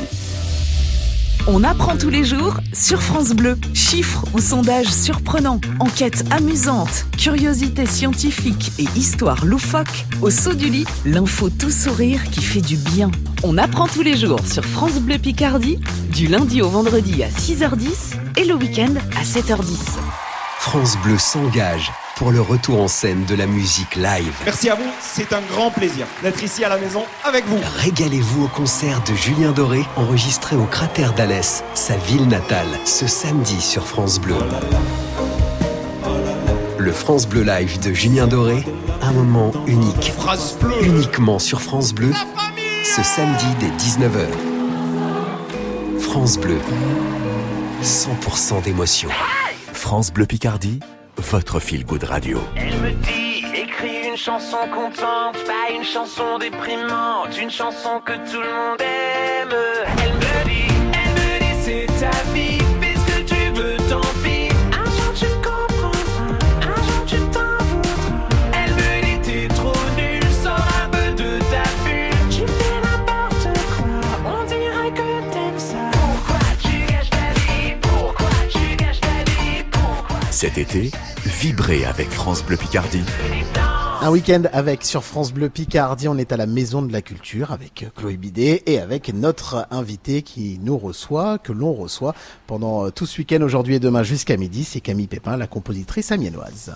[1.48, 3.58] On apprend tous les jours sur France Bleu.
[3.74, 10.06] Chiffres ou sondages surprenants, enquêtes amusantes, curiosités scientifiques et histoires loufoques.
[10.22, 13.10] Au saut du lit, l'info tout sourire qui fait du bien.
[13.44, 15.80] On apprend tous les jours sur France Bleu Picardie,
[16.12, 19.98] du lundi au vendredi à 6h10 et le week-end à 7h10.
[20.60, 24.36] France Bleu s'engage pour le retour en scène de la musique live.
[24.44, 27.58] Merci à vous, c'est un grand plaisir d'être ici à la maison avec vous.
[27.78, 33.62] Régalez-vous au concert de Julien Doré, enregistré au cratère d'Alès, sa ville natale, ce samedi
[33.62, 34.36] sur France Bleu.
[36.78, 38.66] Le France Bleu Live de Julien Doré,
[39.02, 40.12] un moment unique.
[40.82, 42.12] Uniquement sur France Bleu,
[42.84, 44.28] ce samedi dès 19h.
[46.02, 46.60] France Bleu,
[47.82, 49.10] 100% d'émotion.
[49.72, 50.82] France Bleu Picardie,
[51.20, 52.40] votre feel good radio.
[52.56, 58.42] Elle me dit, écris une chanson contente, pas une chanson déprimante, une chanson que tout
[58.42, 59.56] le monde aime.
[60.04, 64.02] Elle me dit, elle me dit, c'est ta vie, fais ce que tu veux, tant
[64.24, 64.50] pis.
[64.72, 68.30] Un jour tu comprendras, un jour tu t'en voudras.
[68.54, 72.30] Elle me dit, t'es trop nul, sors un peu de ta bulle.
[72.30, 75.92] Tu fais n'importe quoi, on dirait que t'aimes ça.
[75.92, 80.20] Pourquoi tu gâches ta vie, pourquoi tu gâches ta vie, pourquoi?
[80.32, 80.92] Cet été,
[81.40, 83.04] vibrez avec France Bleu Picardie.
[84.02, 87.54] Un week-end avec sur France Bleu Picardie, on est à la Maison de la Culture
[87.54, 92.14] avec Chloé Bidet et avec notre invité qui nous reçoit, que l'on reçoit
[92.46, 96.12] pendant euh, tout ce week-end aujourd'hui et demain jusqu'à midi, c'est Camille Pépin, la compositrice
[96.12, 96.74] amiénoise.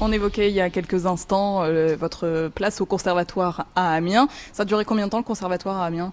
[0.00, 4.26] On évoquait il y a quelques instants euh, votre place au conservatoire à Amiens.
[4.52, 6.12] Ça a duré combien de temps le conservatoire à Amiens?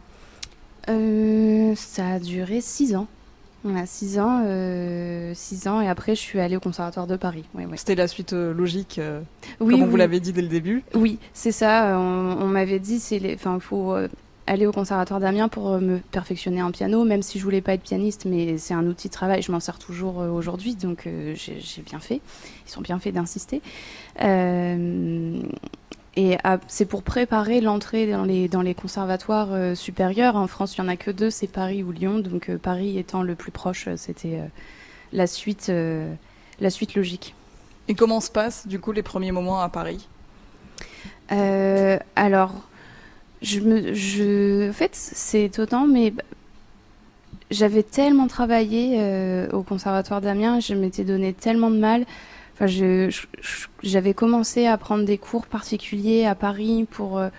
[0.89, 3.07] Euh, ça a duré six ans.
[3.63, 7.43] Voilà, six ans, euh, six ans, et après je suis allée au conservatoire de Paris.
[7.75, 9.19] C'était la suite euh, logique, euh,
[9.59, 10.83] Oui, comme on vous l'avait dit dès le début.
[10.95, 11.97] Oui, c'est ça.
[11.99, 14.07] On, on m'avait dit, il faut euh,
[14.47, 17.73] aller au conservatoire d'Amiens pour euh, me perfectionner en piano, même si je voulais pas
[17.73, 19.41] être pianiste, mais c'est un outil de travail.
[19.41, 22.21] Je m'en sers toujours euh, aujourd'hui, donc euh, j'ai, j'ai bien fait.
[22.65, 23.61] Ils sont bien faits d'insister.
[24.21, 25.41] Euh,
[26.19, 30.35] et à- c'est pour préparer l'entrée dans les, dans les conservatoires euh, supérieurs.
[30.35, 32.19] En France, il y en a que deux, c'est Paris ou Lyon.
[32.19, 34.47] Donc euh, Paris étant le plus proche, euh, c'était euh,
[35.13, 35.71] la suite,
[36.59, 37.35] la suite logique.
[37.87, 40.07] Et comment se passent du coup les premiers moments à Paris?
[42.15, 42.53] Alors,
[43.41, 46.13] je me, je, en fait, c'est étonnant, mais
[47.49, 48.99] j'avais tellement travaillé
[49.51, 52.05] au conservatoire d'Amiens, je m'étais donné tellement de mal.
[52.67, 57.29] J'avais commencé à prendre des cours particuliers à Paris pour euh,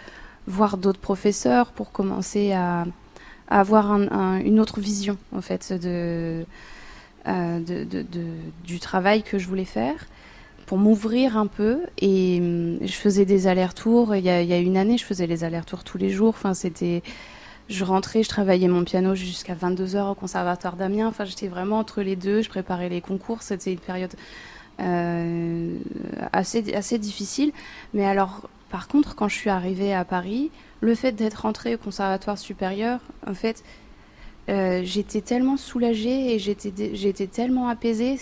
[0.47, 2.87] voir d'autres professeurs, pour commencer à,
[3.49, 6.45] avoir un- un- une autre vision, en fait, euh,
[8.65, 10.07] du travail que je voulais faire
[10.67, 14.15] pour m'ouvrir un peu et hum, je faisais des allers-retours.
[14.15, 16.29] Il y, a, une année, je faisais les allers-retours tous les jours.
[16.29, 17.03] Enfin, c'était,
[17.69, 21.09] je rentrais, je travaillais mon piano jusqu'à 22 heures au conservatoire d'Amiens.
[21.09, 22.41] Enfin, j'étais vraiment entre les deux.
[22.43, 23.43] Je préparais les concours.
[23.43, 24.13] C'était une période
[26.33, 27.53] assez assez difficile.
[27.95, 30.51] Mais alors, par contre, quand je suis arrivée à Paris,
[30.81, 33.63] le fait d'être rentrée au conservatoire supérieur, en fait,
[34.49, 38.17] euh, j'étais tellement soulagée et j'étais tellement apaisée.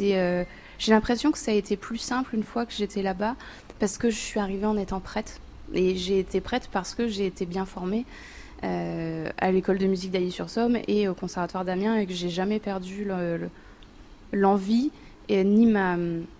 [0.00, 0.44] Euh,
[0.78, 3.36] j'ai l'impression que ça a été plus simple une fois que j'étais là-bas
[3.78, 5.40] parce que je suis arrivée en étant prête
[5.72, 8.04] et j'ai été prête parce que j'ai été bien formée
[8.64, 13.04] euh, à l'école de musique d'Ailly-sur-Somme et au conservatoire d'Amiens et que j'ai jamais perdu
[13.04, 13.50] le- le-
[14.32, 14.90] l'envie
[15.30, 15.96] et ni ma,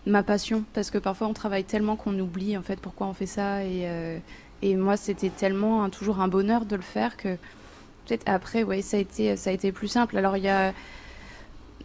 [0.06, 0.64] ma passion.
[0.74, 3.64] Parce que parfois on travaille tellement qu'on oublie en fait pourquoi on fait ça.
[3.64, 4.18] Et, euh,
[4.62, 7.36] et moi c'était tellement toujours un bonheur de le faire que
[8.06, 10.16] peut-être après ouais ça a été ça a été plus simple.
[10.18, 10.74] Alors il y a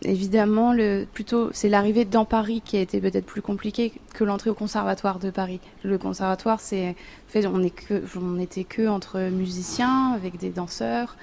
[0.02, 4.50] évidemment le plutôt c'est l'arrivée dans Paris qui a été peut-être plus compliquée que l'entrée
[4.50, 5.60] au conservatoire de Paris.
[5.84, 6.96] Le conservatoire c'est en
[7.30, 11.18] fait on est que on était que entre musiciens avec des danseurs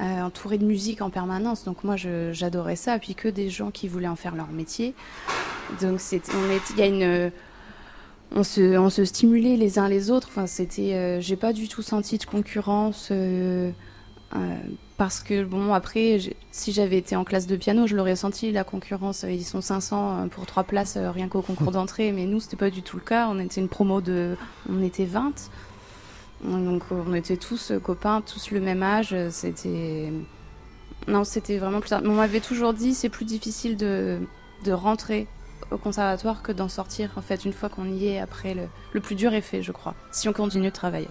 [0.00, 3.88] euh, entouré de musique en permanence donc moi j'adorais ça puis que des gens qui
[3.88, 4.94] voulaient en faire leur métier
[5.80, 7.32] donc c'est on il y a une
[8.34, 10.28] on se, on se stimulait les uns les autres.
[10.30, 13.70] Enfin, c'était, euh, j'ai pas du tout senti de concurrence euh,
[14.34, 14.56] euh,
[14.96, 16.18] parce que bon, après,
[16.50, 19.24] si j'avais été en classe de piano, je l'aurais senti la concurrence.
[19.28, 22.70] Ils sont 500 pour trois places euh, rien qu'au concours d'entrée, mais nous, c'était pas
[22.70, 23.28] du tout le cas.
[23.30, 24.36] On était une promo de,
[24.70, 25.32] on était 20,
[26.44, 29.14] donc on était tous euh, copains, tous le même âge.
[29.30, 30.12] C'était,
[31.08, 31.92] non, c'était vraiment plus.
[31.92, 34.18] On m'avait toujours dit, c'est plus difficile de
[34.70, 35.26] rentrer
[35.72, 37.10] au conservatoire que d'en sortir.
[37.16, 38.62] En fait, une fois qu'on y est, après, le,
[38.92, 39.94] le plus dur est fait, je crois.
[40.10, 41.08] Si on continue de travailler.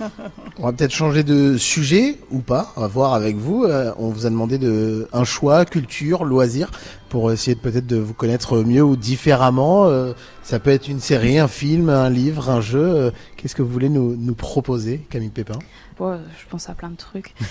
[0.58, 2.72] On va peut-être changer de sujet ou pas.
[2.76, 3.64] On va voir avec vous.
[3.64, 6.70] Euh, on vous a demandé de un choix, culture, loisir,
[7.08, 9.86] pour essayer de peut-être de vous connaître mieux ou différemment.
[9.86, 12.82] Euh, ça peut être une série, un film, un livre, un jeu.
[12.82, 15.58] Euh, Qu'est-ce que vous voulez nous, nous proposer, Camille Pépin?
[15.98, 17.34] Bon, je pense à plein de trucs.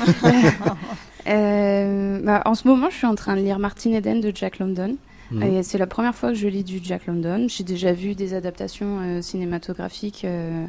[1.27, 4.57] Euh, bah, en ce moment, je suis en train de lire Martin Eden de Jack
[4.57, 4.95] London.
[5.41, 7.45] Et c'est la première fois que je lis du Jack London.
[7.47, 10.65] J'ai déjà vu des adaptations euh, cinématographiques euh,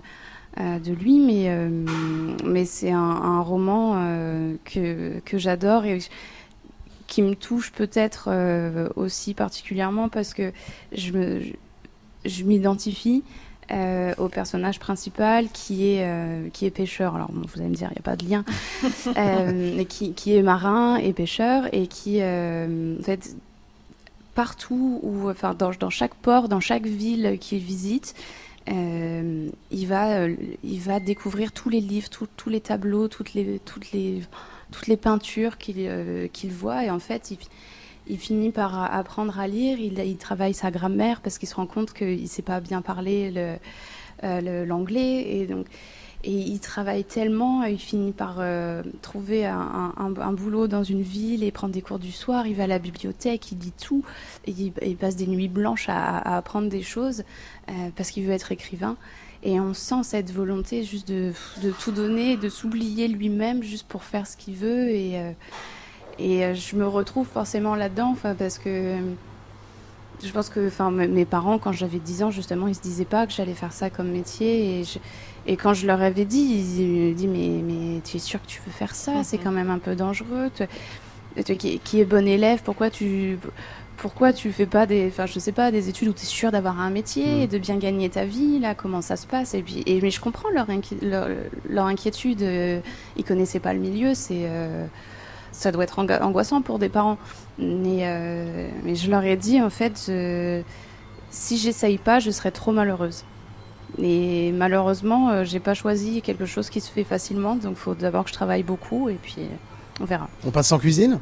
[0.59, 1.51] euh, de lui, mais,
[2.45, 3.95] mais c'est un, un roman
[4.65, 5.99] que, que j'adore et
[7.07, 8.31] qui me touche peut-être
[8.97, 10.53] aussi particulièrement parce que
[10.93, 11.53] je me, je,
[12.25, 13.23] je m'identifie
[13.73, 17.15] euh, au personnage principal qui est, euh, qui est pêcheur.
[17.15, 18.45] Alors bon, vous allez me dire, il n'y a pas de lien.
[19.17, 23.37] Euh, mais qui, qui est marin et pêcheur et qui, en fait,
[24.35, 28.15] partout, où, enfin, dans, chaque port, dans chaque ville qu'il visite,
[28.71, 33.61] euh, il, va, euh, il va découvrir tous les livres, tous- les tableaux, toutes les,
[34.97, 36.85] peintures qu'il euh, qu'il voit.
[36.85, 37.33] Et en fait,
[38.07, 39.79] il, finit par apprendre à lire.
[39.79, 42.83] Il, il travaille sa grammaire parce qu'il se rend compte qu'il ne sait pas bien
[42.83, 43.57] parler le-
[44.23, 45.39] le- l'anglais.
[45.41, 45.67] Et donc,
[46.23, 51.51] et il travaille tellement, il finit par euh, trouver un, boulot dans une ville et
[51.51, 52.47] prendre des cours du soir.
[52.47, 54.05] Il va à la bibliothèque, il lit tout.
[54.47, 57.25] Il, passe des nuits blanches à, apprendre des choses
[57.71, 58.97] euh, parce qu'il veut être écrivain.
[59.43, 61.33] Et on sent cette volonté juste de,
[61.81, 64.91] tout donner, de s'oublier lui-même juste pour faire ce qu'il veut.
[64.91, 65.33] Et, euh,
[66.21, 68.99] euh, je me retrouve forcément là-dedans parce que
[70.23, 73.33] je pense que mes parents, quand j'avais 10 ans, justement, ils se disaient pas que
[73.33, 74.83] j'allais faire ça comme métier.
[75.47, 76.39] Et quand je leur avais dit,
[76.79, 79.25] ils me disaient mais, mais tu es sûr que tu veux faire ça?
[79.25, 80.51] C'est quand même un peu dangereux.
[81.59, 83.39] Qui, qui est bon élève, pourquoi tu
[83.97, 86.51] pourquoi tu fais pas des enfin je sais pas des études où tu es sûr
[86.51, 89.55] d'avoir un métier et de bien gagner ta vie là comment ça se passe?
[89.55, 91.29] Et puis et mais je comprends leur, inqui- leur,
[91.69, 92.81] leur inquiétude euh,
[93.17, 94.87] ils connaissaient pas le milieu c'est euh,
[95.53, 97.19] ça doit être angoissant pour des parents.
[97.59, 100.63] Mais euh, mais je leur ai dit en fait je-
[101.31, 103.25] si j'essaye pas je serai trop malheureuse
[104.03, 108.25] et malheureusement euh, j'ai pas choisi quelque chose qui se fait facilement donc faut d'abord
[108.25, 109.49] que je travaille beaucoup et puis
[110.01, 111.19] on verra On passe en cuisine?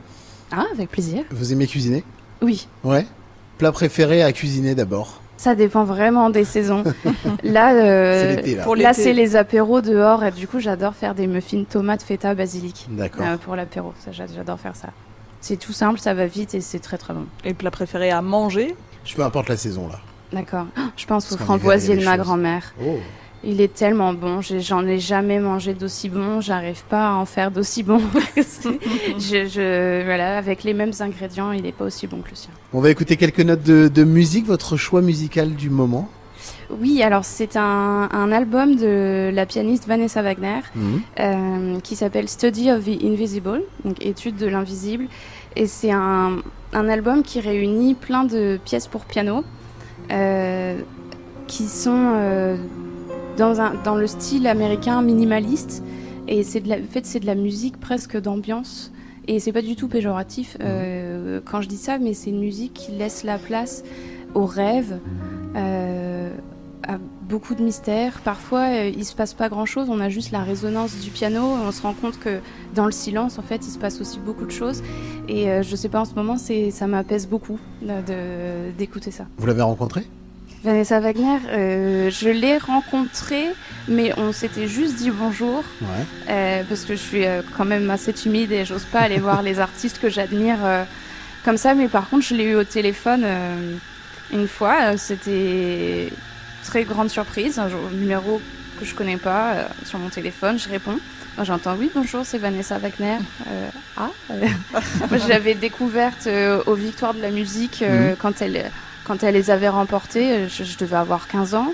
[0.51, 2.05] Ah avec plaisir Vous aimez cuisiner?
[2.41, 3.07] Oui Ouais.
[3.59, 5.20] Plat préféré à cuisiner d'abord?
[5.37, 6.83] Ça dépend vraiment des saisons.
[7.45, 8.62] là, euh, là.
[8.64, 9.03] Pour là l'été.
[9.03, 12.87] c'est les apéros dehors et du coup j'adore faire des muffins tomates feta basilic.
[12.91, 13.24] D'accord.
[13.26, 14.89] Euh, pour l'apéro, j'adore faire ça.
[15.41, 17.26] C'est tout simple, ça va vite et c'est très très bon.
[17.45, 18.74] Et plat préféré à manger?
[19.05, 20.01] Je peu importe la saison là.
[20.33, 20.66] D'accord.
[20.76, 22.74] Ah, Je pense au framboisier de ma grand-mère.
[22.85, 22.97] Oh.
[23.45, 27.53] Il est tellement bon, j'en ai jamais mangé d'aussi bon, j'arrive pas à en faire
[27.53, 28.01] d'aussi bon.
[28.37, 32.51] je, je- voilà, avec les mêmes ingrédients, il est pas aussi bon que le sien.
[32.72, 36.09] On va écouter quelques notes de, de musique, votre choix musical du moment.
[36.81, 41.01] Oui, alors c'est un, un album de la pianiste Vanessa Wagner Mhm.
[41.20, 45.07] euh, qui s'appelle Study of the Invisible, donc étude de l'invisible.
[45.57, 46.39] Et c'est un,
[46.72, 49.45] un album qui réunit plein de pièces pour piano
[51.48, 52.56] qui sont euh,
[53.36, 55.82] dans, un, dans le style américain minimaliste.
[56.28, 58.92] Et c'est de la, en fait, c'est de la musique presque d'ambiance.
[59.26, 62.72] Et c'est pas du tout péjoratif euh, quand je dis ça, mais c'est une musique
[62.72, 63.82] qui laisse la place
[64.34, 65.00] au rêve,
[65.56, 66.30] euh,
[67.22, 68.20] beaucoup de mystères.
[68.24, 71.43] Parfois, euh, il se passe pas grand-chose, on a juste la résonance du piano.
[71.43, 72.41] On se rend compte que
[72.74, 74.82] dans le silence, en fait, il se passe aussi beaucoup de choses.
[75.28, 79.26] Et euh, je sais pas, en ce moment, c'est, ça m'apaise beaucoup euh, d'écouter ça.
[79.36, 80.07] Vous l'avez rencontré?
[80.64, 83.47] Vanessa Wagner, euh, je l'ai rencontrée,
[83.86, 85.62] mais on s'était juste dit bonjour.
[85.80, 85.86] Ouais.
[86.28, 89.43] Euh, parce que je suis euh, quand même assez timide et j'ose pas aller voir
[89.43, 90.59] les artistes que j'admire
[91.45, 91.74] comme ça.
[91.74, 93.24] Mais par contre, je l'ai eu au téléphone
[94.32, 94.97] une fois.
[94.97, 96.11] C'était
[96.69, 97.59] très grande surprise.
[97.59, 98.41] Un numéro
[98.79, 100.59] que je connais pas euh, sur mon téléphone.
[100.59, 100.99] Je réponds.
[101.43, 103.16] J'entends oui, bonjour, c'est Vanessa Wagner.
[103.47, 104.45] Euh, ah, euh,
[105.09, 106.29] moi je l'avais découverte
[106.66, 108.16] aux Victoires de la musique Mhm.
[108.19, 108.71] quand elle
[109.05, 110.49] quand elle les avait remportées.
[110.49, 111.73] Je, je devais avoir 15 ans.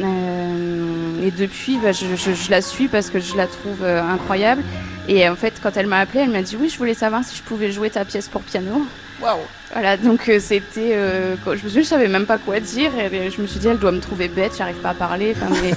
[0.00, 4.62] Et depuis, bah, je, je- je la suis parce que je la trouve incroyable.
[5.08, 7.36] Et en fait, quand elle m'a appelée, elle m'a dit oui, je voulais savoir si
[7.36, 8.84] je pouvais jouer ta pièce pour piano.
[9.20, 9.38] Waouh
[9.72, 10.94] Voilà, donc euh, c'était.
[10.94, 12.90] euh, je me suis dit, je savais même pas quoi dire.
[12.98, 15.34] Et euh, je me suis dit, elle doit me trouver bête, j'arrive pas à parler.
[15.36, 15.72] Enfin, mais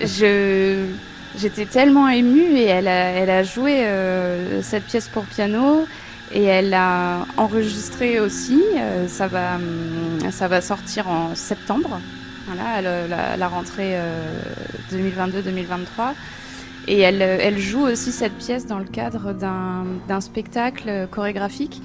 [0.06, 0.84] je.
[1.38, 5.86] J'étais tellement émue et elle a, elle a joué euh, cette pièce pour piano
[6.30, 8.62] et elle l'a enregistrée aussi.
[8.76, 12.00] Euh, ça, va, hum, ça va sortir en septembre,
[12.46, 14.20] voilà, la, la- la rentrée euh,
[14.92, 16.12] 2022-2023.
[16.88, 21.80] Et elle, euh, elle joue aussi cette pièce dans le cadre d'un d'un spectacle chorégraphique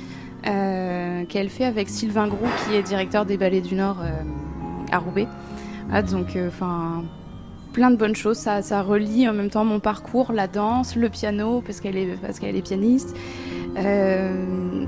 [0.46, 4.12] euh, qu'elle fait avec Sylvain Gros, qui est directeur des Ballets du Nord euh,
[4.92, 5.28] à Roubaix.
[5.92, 7.04] Ah, donc, enfin,
[7.74, 8.38] plein de bonnes choses.
[8.38, 12.18] Ça, ça relie en même temps mon parcours, la danse, le piano, parce qu'elle est,
[12.22, 13.16] parce est pianiste.
[13.78, 14.86] Euh,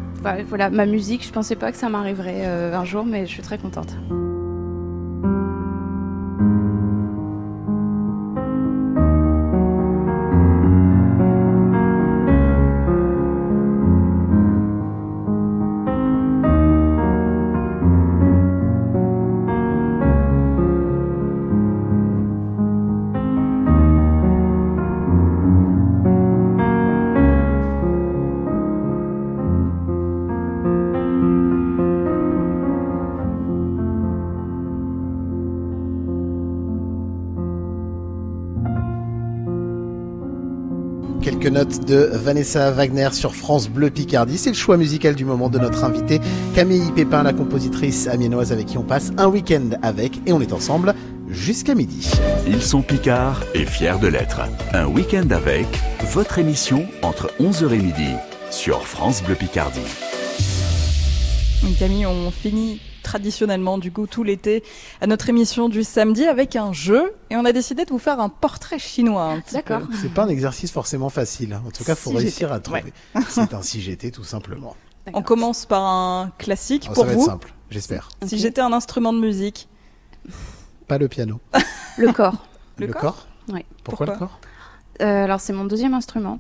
[0.47, 3.43] voilà, ma musique, je pensais pas que ça m'arriverait euh, un jour, mais je suis
[3.43, 3.95] très contente.
[41.49, 44.37] Quelques notes de Vanessa Wagner sur France Bleu Picardie.
[44.37, 46.21] C'est le choix musical du moment de notre invitée
[46.53, 50.53] Camille Pépin, la compositrice amiénoise avec qui on passe un week-end avec et on est
[50.53, 50.93] ensemble
[51.27, 52.11] jusqu'à midi.
[52.45, 54.41] Ils sont picards et fiers de l'être.
[54.73, 55.65] Un week-end avec
[56.13, 58.13] votre émission entre 11h et midi
[58.51, 59.79] sur France Bleu Picardie.
[61.79, 62.79] Camille, on finit
[63.09, 64.63] traditionnellement du coup tout l'été
[65.01, 68.19] à notre émission du samedi avec un jeu et on a décidé de vous faire
[68.19, 69.37] un portrait chinois.
[69.51, 69.81] D'accord.
[69.99, 71.53] C'est pas un exercice forcément facile.
[71.53, 71.63] hein.
[71.65, 72.83] En tout cas, faut Si réussir à trouver.
[73.15, 73.21] Ouais.
[73.29, 74.75] C'est un si j'étais tout simplement.
[75.13, 77.25] On commence par un classique Oh, ça pour va être vous.
[77.25, 78.09] simple, j'espère.
[78.27, 79.67] Si j'étais un instrument de musique,
[80.87, 81.39] Pas le piano.
[81.97, 82.45] Le corps.
[82.77, 83.65] Le, corps, Oui.
[83.83, 84.39] Pourquoi, le corps?
[85.01, 86.39] Euh, alors c'est mon deuxième instrument.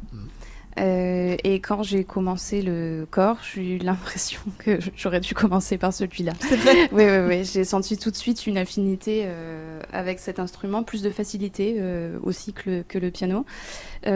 [0.79, 5.93] Euh, et quand j'ai commencé le corps, j'ai eu l'impression que j'aurais dû commencer par
[5.93, 6.33] celui-là.
[6.91, 7.43] Oui, oui, oui.
[7.43, 12.17] J'ai senti tout de suite une affinité euh, avec cet instrument, plus de facilité euh,
[12.23, 13.45] aussi que le, que le piano.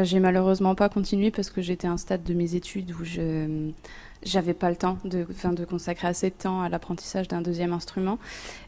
[0.04, 3.72] J'ai malheureusement pas continué parce que j'étais à un stade de mes études où je
[4.26, 7.74] j'avais pas le temps de, enfin, de consacrer assez de temps à l'apprentissage d'un deuxième
[7.74, 8.20] instrument.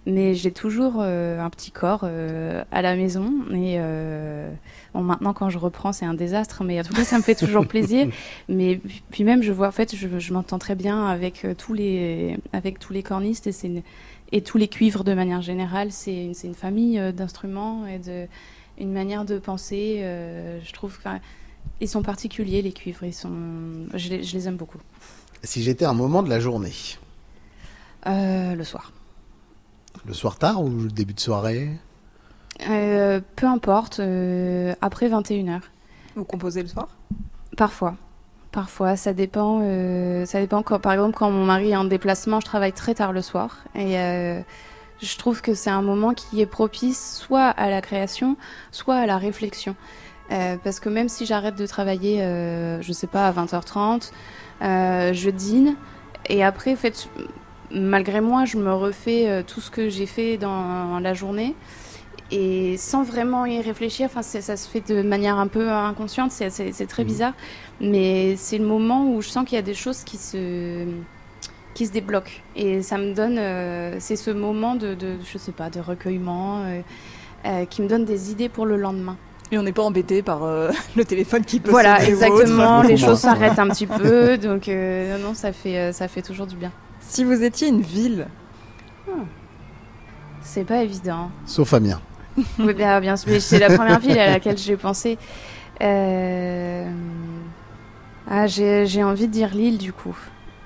[0.06, 3.32] Mais j'ai toujours euh, un petit corps euh, à la maison.
[3.52, 4.52] Et euh,
[4.94, 6.64] bon, maintenant, quand je reprends, c'est un désastre.
[6.64, 8.08] Mais en tout cas, ça me fait toujours plaisir.
[8.50, 8.80] Mais
[9.12, 12.80] puis- même, je vois, en fait, je, je m'entends très bien avec tous les, avec
[12.80, 13.82] tous les cornistes et c'est une-
[14.32, 15.92] et tous les cuivres de manière générale.
[15.92, 18.28] C'est une, famille d'instruments et de
[18.80, 20.00] une manière de penser.
[20.02, 20.98] je trouve
[21.82, 23.04] ils sont particuliers les cuivres.
[23.04, 23.32] Ils sont,
[23.94, 24.80] je les, je les aime beaucoup.
[25.46, 26.74] Si j'étais un moment de la journée,
[28.08, 28.92] Euh, le soir.
[30.06, 31.70] le soir tard ou le début de soirée?
[32.70, 34.00] Euh, peu importe.
[34.00, 35.62] euh, après 21h.
[36.16, 36.88] vous composez le soir?
[37.58, 37.96] Parfois.
[38.52, 39.60] Parfois, ça dépend.
[39.64, 42.94] euh, ça dépend quand, par exemple, quand mon mari est en déplacement, je travaille très
[42.96, 43.58] tard le soir.
[43.76, 44.42] Et euh,
[45.02, 48.38] je trouve que c'est un moment qui est propice soit à la création,
[48.72, 49.76] soit à la réflexion.
[50.32, 54.16] Euh, parce que même si j'arrête de travailler, euh, je sais pas, à 20h30, euh,
[54.62, 55.76] je dîne.
[56.30, 57.08] Et après, en fait,
[57.72, 61.56] malgré moi, je me refais euh, tout ce que j'ai fait dans la journée
[62.32, 64.08] et sans vraiment y réfléchir.
[64.08, 67.34] Enfin, ça se fait de manière un peu inconsciente, c'est- très bizarre,
[67.80, 70.86] mais c'est le moment où je sens qu'il y a des choses qui se
[71.74, 75.52] qui se débloquent et ça me donne, euh, c'est ce moment de, de, je sais
[75.52, 76.82] pas, de recueillement euh,
[77.46, 79.18] euh, qui me donne des idées pour le lendemain.
[79.56, 82.82] Et on n'est pas embêté par euh, le téléphone qui peut Voilà, exactement.
[82.82, 86.22] Les choses s'arrêtent un petit peu, donc euh, non, non, ça fait euh, ça fait
[86.22, 86.74] toujours du bien.
[87.00, 88.28] Si vous étiez une ville,
[90.42, 91.32] C'est pas évident.
[91.46, 92.02] Sauf Amiens.
[92.60, 93.32] Oui, bien, bien sûr.
[93.32, 95.18] mais C'est la première ville à laquelle j'ai pensé.
[95.82, 96.86] Euh,
[98.30, 100.18] Ah, j'ai j'ai envie de dire Lille, du coup.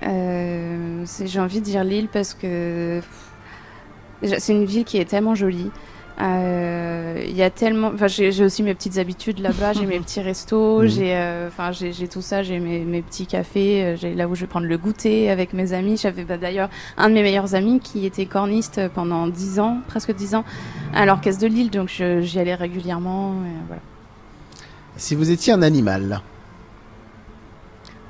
[0.01, 3.01] Euh, c'est- J'ai envie de dire Lille parce que
[4.23, 5.69] c'est une ville qui est tellement jolie.
[6.21, 7.91] Euh, Il y a tellement.
[7.93, 9.73] Enfin, j'ai aussi mes petites habitudes là-bas.
[9.73, 10.81] J'ai mes petits restos.
[10.81, 10.87] Mhm.
[10.87, 12.43] J'ai, euh, enfin, j'ai tout ça.
[12.43, 13.83] J'ai mes, mes petits cafés.
[13.83, 15.97] euh, J'ai là où je vais prendre le goûter avec mes amis.
[15.97, 20.13] J'avais bah, d'ailleurs un de mes meilleurs amis qui était corniste pendant 10 ans, presque
[20.13, 20.43] 10 ans,
[20.93, 21.69] à l'orchestre de Lille.
[21.69, 23.33] Donc j'y allais régulièrement.
[23.45, 23.81] et voilà.
[24.97, 26.21] Si vous étiez un animal,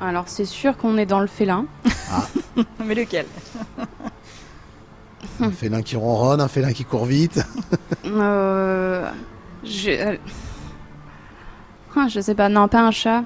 [0.02, 1.66] Alors c'est sûr qu'on est dans le félin.
[2.86, 3.26] mais lequel?
[5.42, 7.44] un félin qui ronronne, un félin qui court vite.
[8.06, 9.10] Euh,
[9.64, 10.18] je, euh,
[11.96, 13.24] ah, je sais pas, non, pas un chat.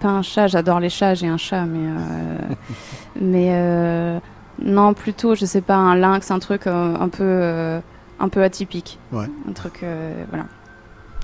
[0.00, 1.78] Pas un chat, j'adore les chats, j'ai un chat, mais.
[1.88, 2.38] euh,
[3.20, 4.18] mais euh,
[4.62, 7.22] non, plutôt, je sais pas, un lynx, un truc un peu.
[7.24, 7.80] euh,
[8.18, 8.98] un peu atypique.
[9.12, 9.26] Ouais.
[9.48, 10.46] Un truc, euh, voilà.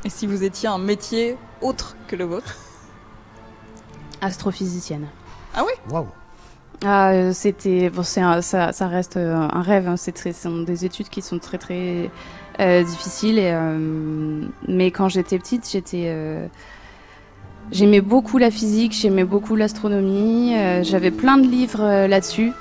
[0.05, 2.55] Et si vous étiez un métier autre que le vôtre?
[4.21, 5.07] Astrophysicienne.
[5.55, 5.73] Ah oui?
[5.91, 6.07] Waouh.
[6.85, 9.89] Ah, euh, c'était bon, un- ça, ça reste euh, un rêve.
[9.89, 9.97] hein.
[9.97, 12.11] C'est ce sont des études qui sont très très
[12.61, 13.39] euh, difficiles.
[13.39, 16.47] Et, euh, mais quand j'étais petite, j'étais, euh,
[17.70, 20.53] J'aimais beaucoup la physique, j'aimais beaucoup l'astronomie,
[20.83, 22.53] j'avais plein de livres là-dessus.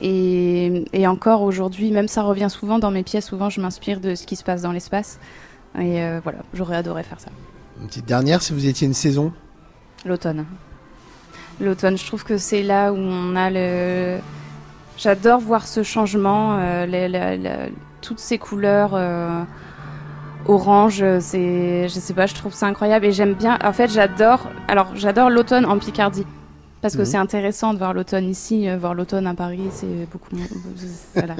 [0.00, 4.14] Et, et encore aujourd'hui, même ça revient souvent dans mes pièces, souvent je m'inspire de
[4.14, 5.18] ce qui se passe dans l'espace.
[5.76, 7.30] Et voilà, j'aurais adoré faire ça.
[7.80, 9.32] Une petite dernière, si vous étiez une saison?
[10.04, 10.44] L'automne.
[11.60, 14.18] L'automne, je trouve que c'est là où on a le.
[14.96, 17.68] J'adore voir ce changement, euh,
[18.00, 19.42] toutes ces couleurs euh,
[20.46, 21.04] orange.
[21.20, 23.58] C'est, je sais pas, je trouve ça incroyable et j'aime bien.
[23.62, 24.48] En fait, j'adore.
[24.68, 26.26] Alors, j'adore l'automne en Picardie.
[26.82, 27.04] Parce que Mhm.
[27.06, 30.30] c'est intéressant de voir l'automne ici, euh, voir l'automne à Paris, c'est beaucoup
[31.14, 31.36] voilà.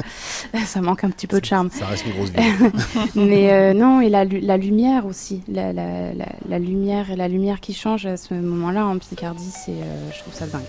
[0.67, 1.71] Ça manque un petit peu de charme.
[1.71, 2.73] Ça reste une grosse ville.
[3.15, 7.17] Mais euh, non, et la, lu- la lumière aussi, la, la, la, la lumière et
[7.17, 10.61] la lumière qui change à ce moment-là en Picardie, c'est, euh, je trouve ça dingue.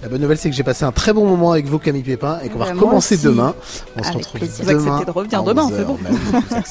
[0.00, 2.38] La bonne nouvelle, c'est que j'ai passé un très bon moment avec vous, Camille Pépin,
[2.44, 3.24] et qu'on va Bah, recommencer aussi.
[3.24, 3.52] demain.
[3.96, 4.64] On se retrouve plaisir.
[4.64, 4.84] Vous demain.
[4.92, 5.92] acceptez de revenir demain, 11 c'est bon.
[5.94, 5.98] heures.
[6.02, 6.10] Bah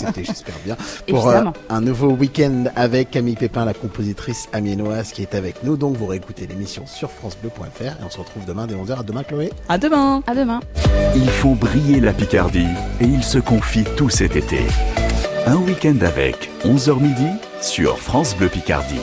[0.06, 0.78] vous j'espère bien.
[1.10, 1.54] Pour euh, Évidemment.
[1.70, 5.76] un nouveau week-end avec Camille Pépin, la compositrice amiénoise qui est avec nous.
[5.76, 9.00] Donc, vous réécoutez l'émission sur FranceBleu.fr et on se retrouve demain dès 11h.
[9.02, 9.52] À demain, Chloé.
[9.68, 10.24] À demain.
[10.26, 10.62] À demain.
[11.16, 12.68] Ils font briller la Picardie
[13.02, 14.60] et ils se confient tout cet été.
[15.46, 17.28] Un week-end avec 11h midi
[17.62, 19.00] sur France Bleu Picardie.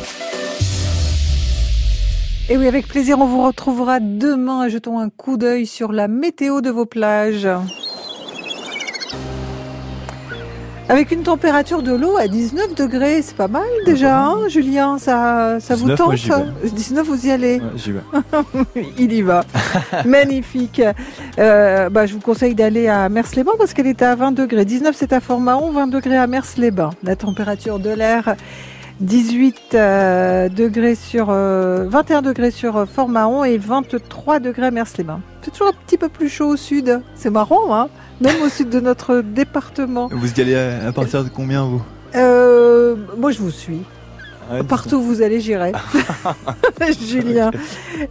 [2.50, 4.68] Et oui, avec plaisir, on vous retrouvera demain.
[4.68, 7.48] Jetons un coup d'œil sur la météo de vos plages.
[10.90, 15.56] Avec une température de l'eau à 19 degrés, c'est pas mal déjà, hein, Julien Ça,
[15.58, 16.70] ça vous 19, tente moi, j'y vais.
[16.70, 18.00] 19, vous y allez Ouais, j'y vais.
[18.98, 19.44] Il y va.
[20.04, 20.82] Magnifique.
[21.38, 24.66] Euh, bah, je vous conseille d'aller à Mers-les-Bains parce qu'elle est à 20 degrés.
[24.66, 26.90] 19, c'est à Fort-Mahon, 20 degrés à Mers-les-Bains.
[27.02, 28.36] La température de l'air,
[29.00, 35.20] 18 euh, degrés sur, euh, 21 degrés sur euh, Fort-Mahon et 23 degrés à Mers-les-Bains.
[35.42, 37.00] C'est toujours un petit peu plus chaud au sud.
[37.14, 37.88] C'est marrant, hein
[38.20, 40.08] Même au sud de notre département.
[40.12, 41.82] Vous y allez à, à partir de combien, vous?
[42.14, 43.82] Euh, moi, je vous suis.
[44.50, 45.72] Ouais, Partout où vous allez, j'irai.
[47.00, 47.50] Julien.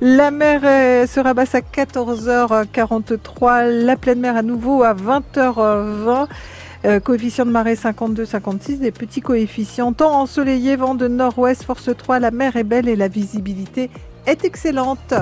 [0.01, 3.69] La mer euh, sera basse à 14h43.
[3.85, 6.27] La pleine mer à nouveau à 20h20.
[6.85, 9.93] Euh, coefficient de marée 52-56, des petits coefficients.
[9.93, 12.19] Temps ensoleillé, vent de nord-ouest, force 3.
[12.19, 13.89] La mer est belle et la visibilité
[14.25, 15.13] est excellente.